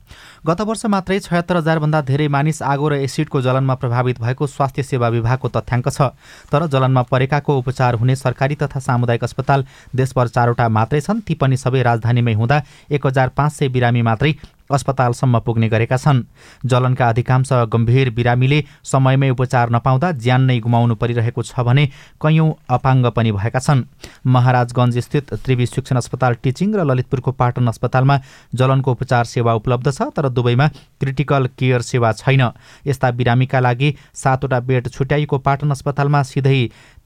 गत 0.47 0.61
वर्ष 0.63 0.85
मात्रै 0.87 1.19
छयत्तर 1.21 1.57
हजारभन्दा 1.57 2.01
धेरै 2.07 2.27
मानिस 2.31 2.61
आगो 2.63 2.87
र 2.87 2.93
एसिडको 3.03 3.41
जलनमा 3.41 3.75
प्रभावित 3.75 4.21
भएको 4.21 4.47
स्वास्थ्य 4.47 4.83
सेवा 4.83 5.07
विभागको 5.11 5.47
तथ्याङ्क 5.51 5.87
छ। 5.91 6.15
तर 6.47 6.65
जलनमा 6.71 7.01
परेकाको 7.11 7.57
उपचार 7.57 7.99
हुने 7.99 8.15
सरकारी 8.15 8.55
तथा 8.55 8.79
सामुदायिक 8.79 9.23
अस्पताल 9.23 9.65
देशभर 9.91 10.27
चारवटा 10.27 10.69
मात्रै 10.69 11.01
छन्। 11.01 11.21
ती 11.21 11.33
पनि 11.35 11.57
सबै 11.57 11.81
राजधानीमै 11.83 12.33
हुँदा 12.33 12.57
एक 12.89 13.05
हजार 13.05 13.29
पाँच 13.35 13.51
सय 13.51 13.67
बिरामी 13.69 14.01
मात्रै 14.01 14.31
अस्पतालसम्म 14.71 15.39
पुग्ने 15.39 15.69
गरेका 15.69 15.97
छन्। 15.97 16.23
जलनका 16.65 17.09
अधिकांश 17.09 17.49
गम्भीर 17.73 18.09
बिरामीले 18.11 18.63
समयमै 18.83 19.29
उपचार 19.29 19.69
नपाउँदा 19.71 20.11
ज्यान 20.13 20.41
नै 20.41 20.59
गुमाउनु 20.59 20.95
परिरहेको 20.95 21.43
छ 21.43 21.59
भने 21.61 21.85
कैयौँ 22.21 22.49
अपाङ्ग 22.69 23.05
पनि 23.11 23.31
भएका 23.31 23.59
छन्। 23.59 23.83
महाराजगञ्ज 24.27 24.97
स्थित 24.99 25.33
त्रिवी 25.35 25.65
शिक्षण 25.67 25.95
अस्पताल 25.97 26.33
टिचिङ 26.43 26.75
र 26.75 26.85
ललितपुरको 26.85 27.31
पाटन 27.33 27.67
अस्पतालमा 27.67 28.19
जलनको 28.53 28.91
उपचार 28.91 29.25
सेवा 29.25 29.53
उपलब्ध 29.55 29.91
छ 29.91 30.09
तर 30.15 30.29
दुवैमा 30.29 30.67
क्रिटिकल 31.01 31.49
केयर 31.57 31.81
सेवा 31.83 32.11
छैन। 32.13 32.43
यस्ता 32.87 33.11
बिरामीका 33.11 33.59
लागि 33.59 33.93
सातवटा 34.13 34.59
बेड 34.61 34.87
छुट्याइएको 34.89 35.37
पाटन 35.39 35.71
अस्पतालमा 35.71 36.23
सिधै 36.23 36.59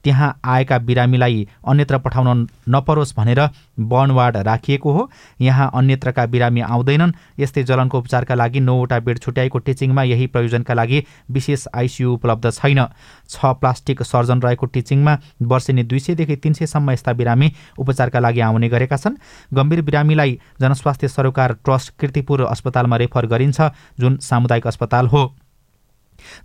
त्यहाँ 0.06 0.28
आएका 0.46 0.78
बिरामीलाई 0.78 1.46
अन्यत्र 1.66 1.98
पठाउन 1.98 2.46
नपरोस् 2.70 3.14
भनेर 3.16 3.40
वार्ड 3.78 4.36
राखिएको 4.46 4.92
हो। 4.92 5.08
यहाँ 5.40 5.70
अन्यत्रका 5.74 6.26
बिरामी 6.26 6.60
आउँदैनन्। 6.62 7.12
यस्तै 7.38 7.62
जलनको 7.64 7.98
उपचारका 7.98 8.34
लागि 8.34 8.60
नौवटा 8.60 8.98
बेड 9.00 9.18
छुट्याएको 9.18 9.58
टिचिङमा 9.58 10.02
यही 10.04 10.26
प्रयोजनका 10.26 10.74
लागि 10.74 11.02
विशेष 11.28 11.66
आइसियु 11.74 12.12
उपलब्ध 12.12 12.50
छैन। 12.52 12.86
छ 13.28 13.52
प्लास्टिक 13.60 14.02
सर्जन 14.04 14.42
रहेको 14.42 14.66
टिचिङमा 14.68 15.16
वर्षेनी 15.42 15.82
दुई 15.82 15.98
सयदेखि 15.98 16.36
तिन 16.36 16.52
सयसम्म 16.52 16.90
यस्ता 16.90 17.12
बिरामी 17.12 17.52
उपचारका 17.78 18.18
लागि 18.20 18.40
आउने 18.40 18.68
गरेका 18.68 18.96
छन्। 18.96 19.16
गम्भीर 19.50 19.82
बिरामीलाई 19.82 20.38
जनस्वास्थ्य 20.60 21.08
सरोकार 21.08 21.52
ट्रस्ट 21.64 21.92
किर्तिपुर 22.00 22.44
अस्पतालमा 22.46 22.96
रेफर 22.96 23.26
गरिन्छ 23.26 23.60
जुन 23.98 24.16
सामुदायिक 24.22 24.66
अस्पताल 24.66 25.06
हो। 25.06 25.24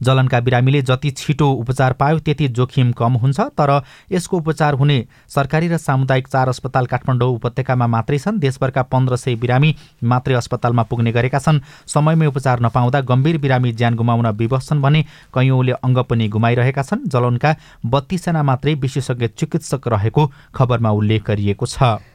जलनका 0.04 0.40
बिरामीले 0.40 0.82
जति 0.82 1.10
छिटो 1.12 1.50
उपचार 1.54 1.94
पायो 1.94 2.20
त्यति 2.20 2.48
जोखिम 2.50 2.92
कम 2.92 3.13
हुन्छ 3.18 3.40
तर 3.58 3.82
यसको 4.12 4.38
उपचार 4.38 4.74
हुने 4.74 4.98
सरकारी 5.30 5.68
र 5.68 5.78
सामुदायिक 5.78 6.28
चार 6.28 6.50
अस्पताल 6.50 6.86
काठमाडौँ 6.86 7.34
उपत्यकामा 7.36 7.88
मात्रै 7.88 8.18
छन्। 8.20 8.40
देशभरका 8.40 8.82
पन्ध्र 8.84 9.16
सय 9.16 9.36
बिरामी 9.36 9.75
मात्रै 10.04 10.36
अस्पतालमा 10.36 10.84
पुग्ने 10.84 11.12
गरेका 11.12 11.40
छन्। 11.40 11.60
समयमै 11.88 12.25
उपचार 12.28 12.60
नपाउँदा 12.62 13.01
गम्भीर 13.01 13.38
बिरामी 13.38 13.72
ज्यान 13.74 13.96
गुमाउन 13.96 14.28
विवश 14.38 14.68
छन् 14.68 14.82
भने 14.82 15.01
कैयौँले 15.34 15.72
अङ्ग 15.80 15.98
पनि 16.10 16.28
गुमाइरहेका 16.28 16.84
छन्। 16.84 17.08
जलनका 17.08 17.56
बत्तीसजना 17.86 18.44
मात्रै 18.44 18.74
विशेषज्ञ 18.75 19.28
चिकित्सक 19.30 19.88
रहेको 19.88 20.32
खबरमा 20.56 20.90
उल्लेख 20.92 21.28
गरिएको 21.28 21.66
छ। 21.66 22.11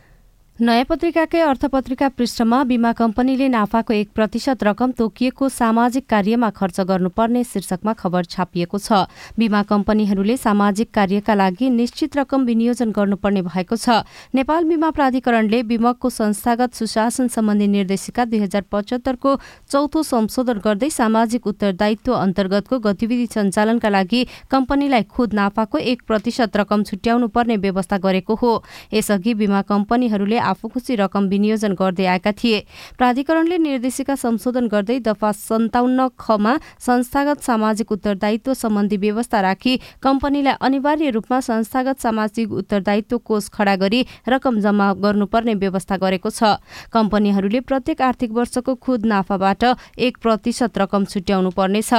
नयाँ 0.56 0.84
पत्रिकाकै 0.88 1.40
अर्थपत्रिका 1.42 2.08
पृष्ठमा 2.16 2.62
बिमा 2.64 2.92
कम्पनीले 2.96 3.48
नाफाको 3.48 3.92
एक 3.92 4.08
प्रतिशत 4.16 4.62
रकम 4.64 4.90
तोकिएको 4.96 5.48
सामाजिक 5.52 6.04
कार्यमा 6.08 6.48
खर्च 6.50 6.80
गर्नुपर्ने 6.80 7.42
शीर्षकमा 7.44 7.92
खबर 7.92 8.24
छापिएको 8.24 8.78
छ। 8.78 9.04
बिमा 9.36 9.62
कम्पनीहरूले 9.62 10.36
सामाजिक 10.36 10.90
कार्यका 10.90 11.34
लागि 11.36 11.68
निश्चित 11.70 12.16
रकम 12.16 12.44
विनियोजन 12.44 12.90
गर्नुपर्ने 12.90 13.42
भएको 13.42 13.76
छ। 13.76 14.08
नेपाल 14.32 14.64
बिमा 14.64 14.90
प्राधिकरणले 14.96 15.62
बिमकको 15.68 16.10
संस्थागत 16.10 16.72
सुशासन 16.72 17.28
सम्बन्धी 17.28 17.66
निर्देशिका 17.76 18.24
दुई 18.24 18.40
हजार 18.40 18.64
पचहत्तरको 18.72 19.36
चौथो 19.68 20.02
संशोधन 20.08 20.64
गर्दै 20.64 20.90
सामाजिक 20.90 21.46
उत्तरदायित्व 21.46 22.12
अन्तर्गतको 22.14 22.78
गतिविधि 22.80 23.26
सञ्चालनका 23.28 23.88
लागि 23.92 24.24
कम्पनीलाई 24.48 25.02
खुद 25.04 25.34
नाफाको 25.34 25.84
एक 25.84 26.08
प्रतिशत 26.08 26.56
रकम 26.56 26.88
छुट्याउनु 26.88 27.28
पर्ने 27.28 27.56
व्यवस्था 27.60 27.98
गरेको 28.00 28.34
हो। 28.40 28.56
यसअघि 28.94 29.34
बिमा 29.36 29.62
कम्पनीहरूले 29.68 30.44
आफू 30.46 30.68
खुसी 30.68 30.94
रकम 30.96 31.28
विनियोजन 31.28 31.72
गर्दै 31.74 32.06
आएका 32.06 32.32
थिए। 32.34 32.60
प्राधिकरणले 32.98 33.58
निर्देशिका 33.58 34.14
संशोधन 34.16 34.66
गर्दै 34.68 34.98
दफा 35.00 35.32
सन्ताउन्न 35.32 36.08
खमा 36.18 36.56
संस्थागत 36.80 37.42
सामाजिक 37.42 37.92
उत्तरदायित्व 37.92 38.54
सम्बन्धी 38.56 38.96
व्यवस्था 38.96 39.40
राखी 39.40 39.76
कम्पनीलाई 40.02 40.54
अनिवार्य 40.60 41.10
रूपमा 41.10 41.40
संस्थागत 41.42 42.00
सामाजिक 42.00 42.52
उत्तरदायित्व 42.54 43.18
कोष 43.20 43.48
खडा 43.52 43.76
गरी 43.76 44.00
रकम 44.28 44.60
जम्मा 44.60 44.92
गर्नुपर्ने 45.02 45.54
व्यवस्था 45.56 45.96
गरेको 45.96 46.30
छ। 46.30 46.56
कम्पनीहरूले 46.92 47.60
प्रत्येक 47.62 48.02
आर्थिक 48.02 48.30
वर्षको 48.32 48.74
खुद 48.76 49.06
नाफाबाट 49.06 49.64
एक 49.98 50.16
प्रतिशत 50.22 50.78
रकम 50.78 51.04
छुट्याउनु 51.06 51.50
पर्नेछ 51.52 51.92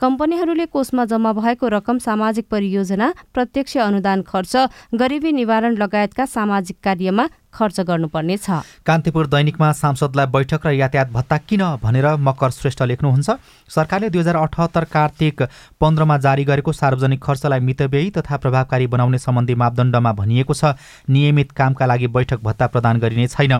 कम्पनीहरूले 0.00 0.66
कोषमा 0.66 1.04
जम्मा 1.04 1.32
भएको 1.32 1.68
रकम 1.68 1.98
सामाजिक 2.00 2.46
परियोजना 2.50 3.12
प्रत्यक्ष 3.34 3.76
अनुदान 3.78 4.22
खर्च 4.22 4.56
गरिबी 4.94 5.32
निवारण 5.32 5.76
लगायतका 5.76 6.24
सामाजिक 6.28 6.76
कार्यमा 6.84 7.26
खर्च 7.54 7.80
गर्नुपर्नेछ 7.80 8.46
कान्तिपुर 8.86 9.26
दैनिकमा 9.26 9.70
सांसदलाई 9.74 10.26
बैठक 10.26 10.66
र 10.66 10.70
यातायात 10.72 11.10
भत्ता 11.12 11.36
किन 11.48 11.62
भनेर 11.82 12.06
मकर 12.18 12.50
श्रेष्ठ 12.50 12.82
लेख्नुहुन्छ। 12.82 13.30
सरकारले 13.68 14.08
दुई 14.10 14.20
हजार 14.20 14.36
अठहत्तर 14.36 14.84
कार्तिक 14.88 15.42
पन्ध्रमा 15.80 16.16
जारी 16.18 16.44
गरेको 16.44 16.72
सार्वजनिक 16.72 17.22
खर्चलाई 17.22 17.60
मितव्ययी 17.60 18.10
तथा 18.10 18.36
प्रभावकारी 18.36 18.86
बनाउने 18.86 19.18
सम्बन्धी 19.18 19.54
मापदण्डमा 19.54 20.12
भनिएको 20.12 20.54
छ। 20.54 20.74
नियमित 21.08 21.52
कामका 21.52 21.86
लागि 21.86 22.06
बैठक 22.08 22.40
भत्ता 22.42 22.66
प्रदान 22.66 22.98
गरिने 22.98 23.26
छैन। 23.28 23.58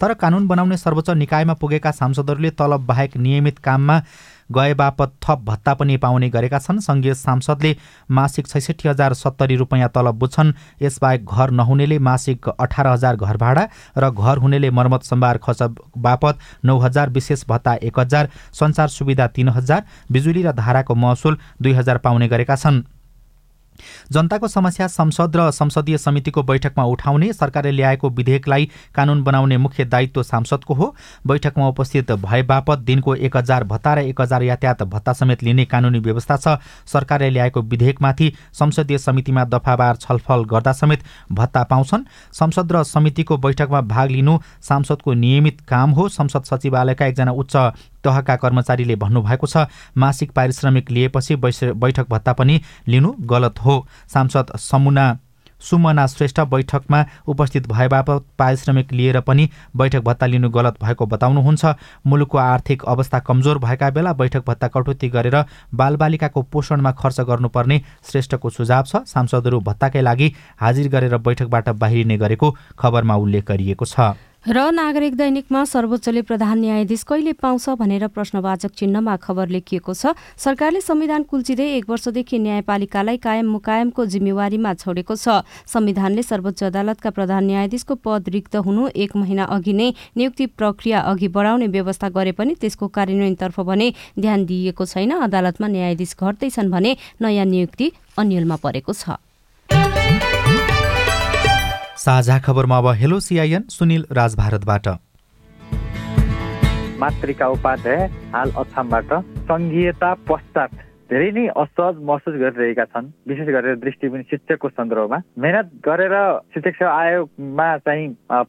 तर 0.00 0.14
कानुन 0.14 0.46
बनाउने 0.48 0.76
सर्वोच्च 0.76 1.10
निकायमा 1.14 1.54
पुगेका 1.54 1.90
सांसदहरूले 1.92 2.50
तलब 2.50 2.86
बाहेक 2.86 3.16
नियमित 3.16 3.58
काममा 3.58 4.00
गए 4.50 4.74
बापत 4.74 5.12
थप 5.24 5.38
भत्ता 5.44 5.74
पनि 5.74 5.96
पाउने 5.96 6.28
गरेका 6.30 6.58
छन्। 6.58 6.78
सङ्घीय 6.80 7.14
सांसदले 7.14 7.76
मासिक 8.10 8.46
छैसठी 8.46 8.88
हजार 8.88 9.14
सत्तरी 9.14 9.56
रुपियाँ 9.56 9.88
तलब 9.88 10.18
बुझ्छन्। 10.18 10.52
यसबाहेक 10.82 11.24
घर 11.24 11.50
नहुनेले 11.52 11.98
मासिक 12.00 12.48
अठार 12.50 12.86
हजार 12.86 13.16
घर 13.16 13.36
भाडा 13.36 13.68
र 13.98 14.10
घर 14.10 14.38
हुनेले 14.38 14.70
मर्मत 14.70 15.02
सम्भार 15.04 15.38
खर्च 15.38 15.62
बापत 15.98 16.38
नौ 16.64 16.78
हजार 16.78 17.10
विशेष 17.10 17.44
भत्ता 17.48 17.74
एक 17.82 17.98
हजार 17.98 18.28
सञ्चार 18.52 18.88
सुविधा 18.88 19.26
तिन 19.26 19.48
हजार 19.50 19.82
बिजुली 20.12 20.42
र 20.42 20.52
धाराको 20.54 20.94
महसुल 20.94 21.38
दुई 21.62 21.72
हजार 21.72 21.98
पाउने 21.98 22.28
गरेका 22.28 22.56
छन्। 22.56 22.82
जनताको 24.12 24.48
समस्या 24.48 24.86
संसद 24.88 25.36
र 25.36 25.50
संसदीय 25.50 25.98
समितिको 25.98 26.42
बैठकमा 26.42 26.84
उठाउने 26.84 27.32
सरकारले 27.32 27.70
ल्याएको 27.70 28.10
विधेयकलाई 28.10 28.68
कानून 28.94 29.22
बनाउने 29.24 29.56
मुख्य 29.56 29.84
दायित्व 29.84 30.22
सांसदको 30.22 30.74
हो। 30.74 30.94
बैठकमा 31.26 31.68
उपस्थित 31.68 32.12
भए 32.12 32.42
बापत 32.44 32.78
दिनको 32.80 33.14
एक 33.16 33.36
हजार 33.36 33.64
भत्ता 33.64 33.94
र 33.94 33.98
एक 34.00 34.20
हजार 34.20 34.42
यातायात 34.42 34.82
भत्ता 34.84 35.12
समेत 35.12 35.42
लिने 35.42 35.64
कानूनी 35.64 35.98
व्यवस्था 35.98 36.36
छ। 36.36 36.58
सरकारले 36.86 37.30
ल्याएको 37.30 37.62
विधेयकमाथि 37.62 38.32
संसदीय 38.52 38.98
समितिमा 38.98 39.44
दफावार 39.46 39.96
छलफल 39.96 40.44
गर्दा 40.44 40.72
समेत 40.74 41.02
भत्ता 41.32 41.62
पाउँछन्। 41.64 42.04
संसद 42.32 42.72
र 42.72 42.82
समितिको 42.84 43.36
बैठकमा 43.38 43.80
भाग 43.82 44.10
लिनु 44.10 44.38
सांसदको 44.62 45.12
नियमित 45.14 45.60
काम 45.68 45.90
हो। 45.90 46.08
संसद 46.10 46.44
सचिवालयका 46.44 47.06
एकजना 47.06 47.32
उच्च 47.32 47.56
तहका 48.04 48.36
कर्मचारीले 48.36 48.96
भन्नुभएको 48.96 49.46
छ 49.46 49.66
मासिक 49.96 50.32
पारिश्रमिक 50.32 50.90
लिएपछि 50.90 51.36
बैठक 51.36 52.06
भत्ता 52.10 52.32
पनि 52.34 52.60
लिनु 52.88 53.12
गलत 53.26 53.64
हो। 53.64 53.84
सांसद 54.08 54.56
समुना 54.60 55.16
सुमना 55.60 56.06
श्रेष्ठ 56.06 56.40
बैठकमा 56.44 57.04
उपस्थित 57.26 57.66
भए 57.68 57.86
बापत 57.88 58.24
पारिश्रमिक 58.38 58.92
लिएर 58.92 59.18
पनि 59.20 59.48
बैठक 59.76 60.02
भत्ता 60.04 60.26
लिनु 60.26 60.50
गलत 60.50 60.76
भएको 60.82 61.06
बताउनुहुन्छ। 61.06 61.64
मुलुकको 62.06 62.38
आर्थिक 62.38 62.84
अवस्था 62.84 63.18
कमजोर 63.20 63.58
भएका 63.58 63.90
बेला 63.90 64.12
बैठक 64.12 64.44
भत्ता 64.46 64.68
कटौती 64.68 65.08
गरेर 65.08 65.36
बालबालिकाको 65.74 66.42
पोषणमा 66.44 66.92
खर्च 66.92 67.20
गर्नुपर्ने 67.22 67.80
श्रेष्ठको 68.10 68.50
सुझाव 68.50 68.84
छ। 68.84 68.96
सांसदहरू 69.06 69.60
भत्ताकै 69.62 70.02
लागि 70.02 70.32
हाजिर 70.60 70.88
गरेर 70.90 71.16
बैठकबाट 71.18 71.68
बाहिरिने 71.70 72.16
गरेको 72.18 72.54
खबरमा 72.78 73.16
उल्लेख 73.16 73.48
गरिएको 73.48 73.84
छ। 73.86 74.12
र 74.44 74.60
नागरिक 74.70 75.14
दैनिकमा 75.16 75.64
सर्वोच्चले 75.64 76.22
प्रधान 76.22 76.58
न्यायाधीश 76.60 77.02
कहिले 77.08 77.32
पाउँछ 77.32 77.80
भनेर 77.80 78.06
प्रश्नवाचक 78.12 78.70
चिन्हमा 78.76 79.16
खबर 79.16 79.48
लेखिएको 79.48 79.94
छ। 79.94 80.12
सरकारले 80.36 80.80
संविधान 80.80 81.22
कुल्चिँदै 81.24 81.68
एक 81.76 81.88
वर्षदेखि 81.88 82.38
न्यायपालिकालाई 82.38 83.16
कायम 83.24 83.48
मुकायमको 83.48 84.04
जिम्मेवारीमा 84.04 84.74
छोडेको 84.76 85.16
छ। 85.16 85.48
संविधानले 85.64 86.22
सर्वोच्च 86.22 86.62
अदालतका 86.64 87.10
प्रधान 87.10 87.44
न्यायाधीशको 87.44 87.94
पद 88.04 88.28
रिक्त 88.28 88.56
हुनु 88.60 88.88
एक 88.92 89.16
महिना 89.16 89.44
अघि 89.48 89.72
नै 89.72 89.88
नियुक्ति 90.12 90.46
प्रक्रिया 90.60 91.00
अघि 91.00 91.28
बढाउने 91.32 91.66
व्यवस्था 91.72 92.08
गरे 92.12 92.32
पनि 92.36 92.54
त्यसको 92.60 92.88
कार्यान्वयनतर्फ 92.92 93.60
भने 93.64 93.92
ध्यान 94.20 94.44
दिइएको 94.44 94.84
छैन। 94.84 95.24
अदालतमा 95.24 95.68
न्यायाधीश 95.72 96.16
घट्दैछन् 96.20 96.70
भने 96.70 96.96
नयाँ 97.16 97.48
नियुक्ति 97.48 97.92
अन्यलमा 98.20 98.56
परेको 98.60 98.92
छ। 98.92 99.16
साझा 102.04 102.38
खबरमा 102.38 102.78
अब 102.78 102.86
हेलो 102.92 103.18
सिआइएन 103.20 103.62
सुनिल 103.70 104.04
राज 104.12 104.34
भारतबाट। 104.36 104.88
मातृका 107.00 107.46
उपाध्याय 107.48 108.02
हाल 108.32 108.50
अछामबाट 108.58 109.12
सङ्घीयता 109.48 110.12
पश्चात 110.28 110.74
धेरै 111.10 111.30
नै 111.36 111.46
असहज 111.62 111.96
महसुस 112.08 112.34
गरिरहेका 112.40 112.84
छन् 112.92 113.12
विशेष 113.28 113.48
गरेर 113.54 113.74
दृष्टिबिन 113.84 114.22
शिक्षकको 114.30 114.68
सन्दर्भमा। 114.68 115.18
मेहनत 115.38 115.66
गरेर 115.84 116.14
शिक्षक 116.54 116.74
सेवा 116.74 116.92
आयोगमा 117.00 117.68
चाहिँ 117.84 118.06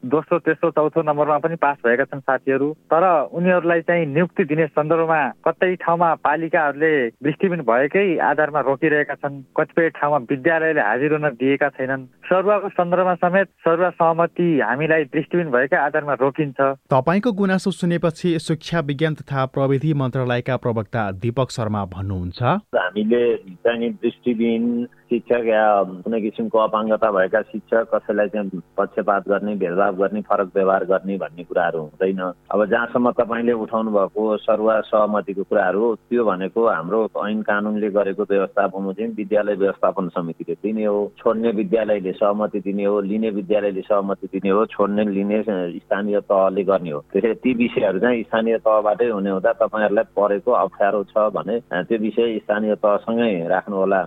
दोस्रो 0.07 0.39
तेस्रो 0.45 0.69
चौथो 0.71 1.01
नम्बरमा 1.03 1.37
पनि 1.43 1.55
पास 1.59 1.77
भएका 1.85 2.05
छन् 2.11 2.23
साथीहरू। 2.23 2.67
तर 2.87 3.03
उनीहरूलाई 3.35 3.81
चाहिँ 3.87 4.05
नियुक्ति 4.07 4.43
दिने 4.45 4.65
सन्दर्भमा 4.71 5.19
कतै 5.47 5.75
ठाउँमा 5.83 6.09
पालिकाहरूले 6.23 6.93
दृष्टिबिन 7.25 7.61
भएकै 7.67 8.07
आधारमा 8.29 8.59
रोकिरहेका 8.69 9.15
छन्। 9.19 9.41
कतिपय 9.57 9.89
ठाउँमा 9.99 10.17
विद्यालयले 10.31 10.81
हाजिर 10.81 11.13
हुन 11.13 11.27
दिएका 11.35 11.69
छैनन्। 11.75 12.07
सरुवाको 12.25 12.69
सन्दर्भमा 12.79 13.15
समेत 13.19 13.47
सरुवा 13.65 13.89
सहमति 13.99 14.47
हामीलाई 14.63 15.03
दृष्टिबिन 15.11 15.51
भएकै 15.51 15.77
आधारमा 15.77 16.13
रोकिन्छ। 16.23 16.59
तपाईँको 16.87 17.31
गुनासो 17.35 17.71
सुनेपछि 17.71 18.37
शिक्षा 18.39 18.79
विज्ञान 18.87 19.13
तथा 19.19 19.45
प्रविधि 19.53 19.93
मन्त्रालयका 19.93 20.55
प्रवक्ता 20.57 21.01
दीपक 21.19 21.49
शर्मा 21.51 21.85
भन्नुहुन्छ। 21.93 22.44
हामीले 22.53 23.37
चाहिँ 23.37 23.89
दृष्टिबिन 23.93 24.87
शिक्षक 25.05 25.43
या 25.45 25.63
कुनै 26.03 26.19
किसिमको 26.21 26.57
अपाङ्गता 26.59 27.09
भएका 27.11 27.41
शिक्षक 27.41 27.89
कसैलाई 27.93 28.27
चाहिँ 28.33 28.61
पक्षपात 28.77 29.27
गर्ने 29.29 29.55
भेदभाव 29.55 29.95
गर्ने 29.95 30.21
फरक 30.21 30.49
व्यवहार 30.55 30.83
गर्ने 30.85 31.17
भन्ने 31.17 31.43
कुराहरू 31.43 31.79
हुँदैन। 31.79 32.21
अब 32.51 32.65
जहाँसम्म 32.65 33.11
तपाईँले 33.19 33.53
उठाउनु 33.53 33.91
भएको 33.91 34.37
सरुवा 34.37 34.79
सहमतिको 34.89 35.43
कुराहरू 35.43 35.93
त्यो 36.09 36.25
भनेको 36.25 36.67
हाम्रो 36.67 36.99
ऐन 37.25 37.41
कानुनले 37.41 37.89
गरेको 37.89 38.23
व्यवस्थापन 38.29 38.91
चाहिँ 38.93 39.11
विद्यालय 39.13 39.55
व्यवस्थापन 39.55 40.07
समितिले 40.17 40.53
दिने 40.63 40.85
हो। 40.85 41.11
छोड्ने 41.17 41.51
विद्यालयले 41.61 42.11
सहमति 42.11 42.59
दिने 42.65 42.85
हो 42.85 42.99
लिने 43.01 43.29
विद्यालयले 43.37 43.81
सहमति 43.81 44.27
दिने 44.33 44.49
हो 44.49 44.65
छोड्ने 44.73 45.03
लिने 45.05 45.41
स्थानीय 45.45 46.19
तहले 46.25 46.63
गर्ने 46.63 46.91
हो। 46.91 46.99
त्यसैले 47.13 47.33
ती 47.45 47.53
विषयहरू 47.53 47.99
चाहिँ 47.99 48.23
स्थानीय 48.23 48.57
तहबाटै 48.65 49.09
हुने 49.09 49.29
हुँदा 49.29 49.53
तपाईँहरूलाई 49.61 50.11
परेको 50.17 50.51
अप्ठ्यारो 50.65 51.03
छ 51.13 51.29
भने 51.37 51.59
त्यो 51.69 51.97
विषय 51.99 52.37
स्थानीय 52.39 52.75
तहसँगै 52.81 53.47
राख्नुहोला। 53.47 54.01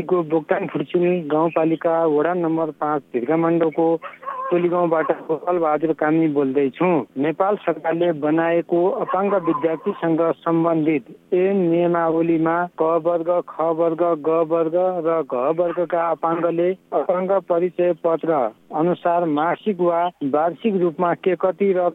टोलीको 0.00 0.22
बोक्ताङ 0.32 0.66
फुर्चुङ 0.66 1.02
गाउँपालिका 1.28 1.94
वडा 2.08 2.32
नम्बर 2.34 2.70
पाँच 2.80 3.02
भिर्कामण्डको 3.12 3.86
टोली 4.50 4.68
गाउँबाट 4.68 5.10
गोपाल 5.28 5.58
बहादुर 5.58 5.92
कामी 5.94 6.28
बोल्दैछु। 6.28 6.86
नेपाल 7.20 7.56
सरकारले 7.56 8.10
बनाएको 8.18 8.80
अपाङ्ग 9.04 9.34
विद्यार्थीसँग 9.46 10.22
सम्बन्धित 10.38 11.04
ए 11.34 11.52
नियमावलीमा 11.54 12.56
क 12.80 12.88
वर्ग 13.04 13.30
ख 13.48 13.68
वर्ग 13.80 14.02
ग 14.24 14.40
वर्ग 14.50 14.76
र 15.06 15.20
घ 15.22 15.44
वर्गका 15.60 16.08
अपाङ्गले 16.08 16.70
अपाङ्ग 16.94 17.32
परिचय 17.48 17.92
पत्र 18.04 18.40
अनुसार 18.80 19.24
मासिक 19.36 19.80
वा 19.82 20.02
वार्षिक 20.32 20.80
रूपमा 20.82 21.14
के 21.20 21.36
कति 21.36 21.72
र 21.76 21.90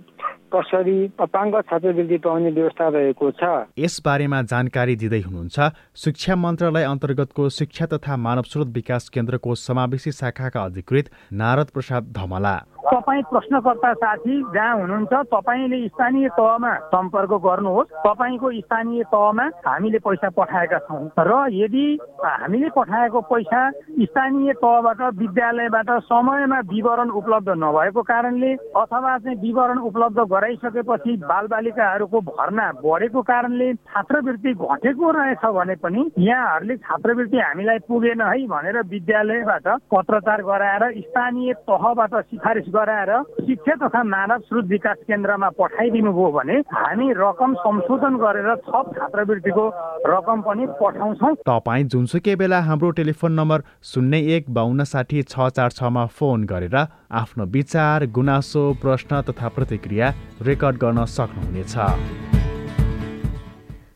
कसरी 0.55 0.97
अपाङ्ग 1.19 1.61
छात्रवृत्ति 1.61 2.17
पाउने 2.17 2.51
व्यवस्था 2.51 2.87
रहेको 2.87 3.31
छ? 3.31 3.43
यस 3.79 4.01
बारेमा 4.05 4.41
जानकारी 4.41 4.95
दिँदै 4.95 5.19
हुनुहुन्छ 5.19 5.57
शिक्षा 5.95 6.35
मन्त्रालय 6.35 6.83
अन्तर्गतको 6.83 7.49
शिक्षा 7.49 7.85
तथा 7.85 8.17
मानव 8.17 8.43
स्रोत 8.43 8.67
विकास 8.67 9.09
केन्द्रको 9.09 9.55
समावेशी 9.55 10.11
शाखाका 10.11 10.63
अधिकृत 10.63 11.09
नारद 11.33 11.67
प्रसाद 11.75 12.03
धमला। 12.15 12.55
तपाईँ 12.85 13.21
प्रश्नकर्ता 13.23 13.93
साथी 13.95 14.35
जहाँ 14.53 14.75
हुनुहुन्छ 14.77 15.13
तपाईँले 15.33 15.77
स्थानीय 15.87 16.27
तहमा 16.37 16.73
सम्पर्क 16.87 17.31
गर्नुहोस्। 17.45 17.93
तपाईँको 18.05 18.51
स्थानीय 18.53 19.03
तहमा 19.09 19.45
हामीले 19.65 19.99
पैसा 19.99 20.29
पठाएका 20.29 20.79
छौँ। 20.85 21.09
र 21.19 21.33
यदि 21.55 21.85
हामीले 22.21 22.69
पठाएको 22.69 23.21
पैसा 23.25 23.61
स्थानीय 24.05 24.53
तहबाट 24.61 25.01
विद्यालयबाट 25.17 25.89
समयमा 26.05 26.59
विवरण 26.69 27.09
उपलब्ध 27.11 27.49
नभएको 27.57 28.01
कारणले 28.03 28.53
अथवा 28.53 29.17
चाहिँ 29.17 29.37
विवरण 29.41 29.77
उपलब्ध 29.89 30.19
गराइसकेपछि 30.29 31.17
बालबालिकाहरूको 31.25 32.21
भर्ना 32.29 32.71
बढेको 32.85 33.21
कारणले 33.23 33.73
छात्रवृत्ति 33.73 34.53
घटेको 34.53 35.11
रहेछ 35.11 35.45
भने 35.57 35.75
पनि 35.81 36.05
यहाँहरूले 36.19 36.77
छात्रवृत्ति 36.77 37.37
हामीलाई 37.39 37.79
पुगेन 37.87 38.21
है 38.21 38.45
भनेर 38.45 38.81
विद्यालयबाट 38.85 39.67
पत्रचार 39.89 40.41
गराएर 40.43 40.83
स्थानीय 41.01 41.53
तहबाट 41.65 42.15
सिफारिस 42.25 42.73
गराएर 42.75 43.11
शिक्षा 43.41 43.75
तथा 43.81 44.03
मानव 44.05 44.39
स्रोत 44.47 44.65
विकास 44.67 44.97
केन्द्रमा 45.07 45.49
पठाइदिनु 45.59 46.11
भयो 46.13 46.31
भने 46.31 46.57
हामी 46.73 47.11
रकम 47.17 47.53
संशोधन 47.63 48.17
गरेर 48.23 48.49
थप 48.67 48.91
छात्रवृत्तिको 48.97 49.65
रकम 50.07 50.41
पनि 50.47 50.65
पठाउँछौँ। 50.81 51.33
तपाईँ 51.47 51.83
जुनसुकै 51.93 52.35
बेला 52.35 52.59
हाम्रो 52.61 52.91
टेलिफोन 52.99 53.31
नम्बर 53.39 53.63
शून्य 53.93 54.19
एक 54.35 54.53
बाहन्न 54.53 54.83
साठी 54.85 55.21
छ 55.23 55.49
चार 55.55 55.69
छमा 55.71 56.05
फोन 56.17 56.45
गरेर 56.45 56.77
आफ्नो 57.15 57.45
विचार 57.55 58.05
गुनासो 58.15 58.63
प्रश्न 58.81 59.21
तथा 59.29 59.47
प्रतिक्रिया 59.57 60.13
रेकर्ड 60.43 60.77
गर्न 60.77 61.05
सक्नुहुनेछ। 61.17 62.34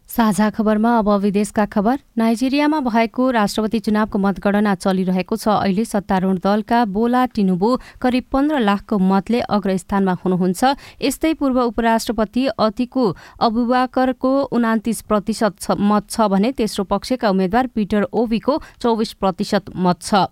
साझा 0.09 0.49
खबरमा 0.49 0.91
अब 0.97 1.09
विदेशका 1.21 1.65
खबर। 1.65 1.99
नाइजेरियामा 2.17 2.79
भएको 2.81 3.29
राष्ट्रपति 3.29 3.79
चुनावको 3.79 4.17
मतगणना 4.17 4.73
चलिरहेको 4.75 5.35
छ। 5.35 5.47
अहिले 5.49 5.85
सत्तारूढ 5.85 6.37
दलका 6.41 6.79
बोला 6.89 7.25
टिनुबु 7.29 7.69
करिब 8.01 8.25
पन्ध्र 8.33 8.59
लाखको 8.59 8.97
मतले 8.97 9.39
अग्रस्थानमा 9.47 10.17
हुनुहुन्छ। 10.25 10.61
यस्तै 10.97 11.33
पूर्व 11.37 11.61
उपराष्ट्रपति 11.61 12.45
अतिकु 12.57 13.05
अबुबाकरको 13.37 14.31
उनातिस 14.49 15.01
प्रतिशत 15.05 15.77
मत 15.77 16.09
छ 16.09 16.25
भने 16.25 16.51
तेस्रो 16.57 16.83
पक्षका 16.89 17.29
उम्मेद्वार 17.29 17.67
पिटर 17.69 18.09
ओबीको 18.11 18.61
चौबिस 18.81 19.13
प्रतिशत 19.13 19.77
मत 19.77 20.01
छ। 20.01 20.25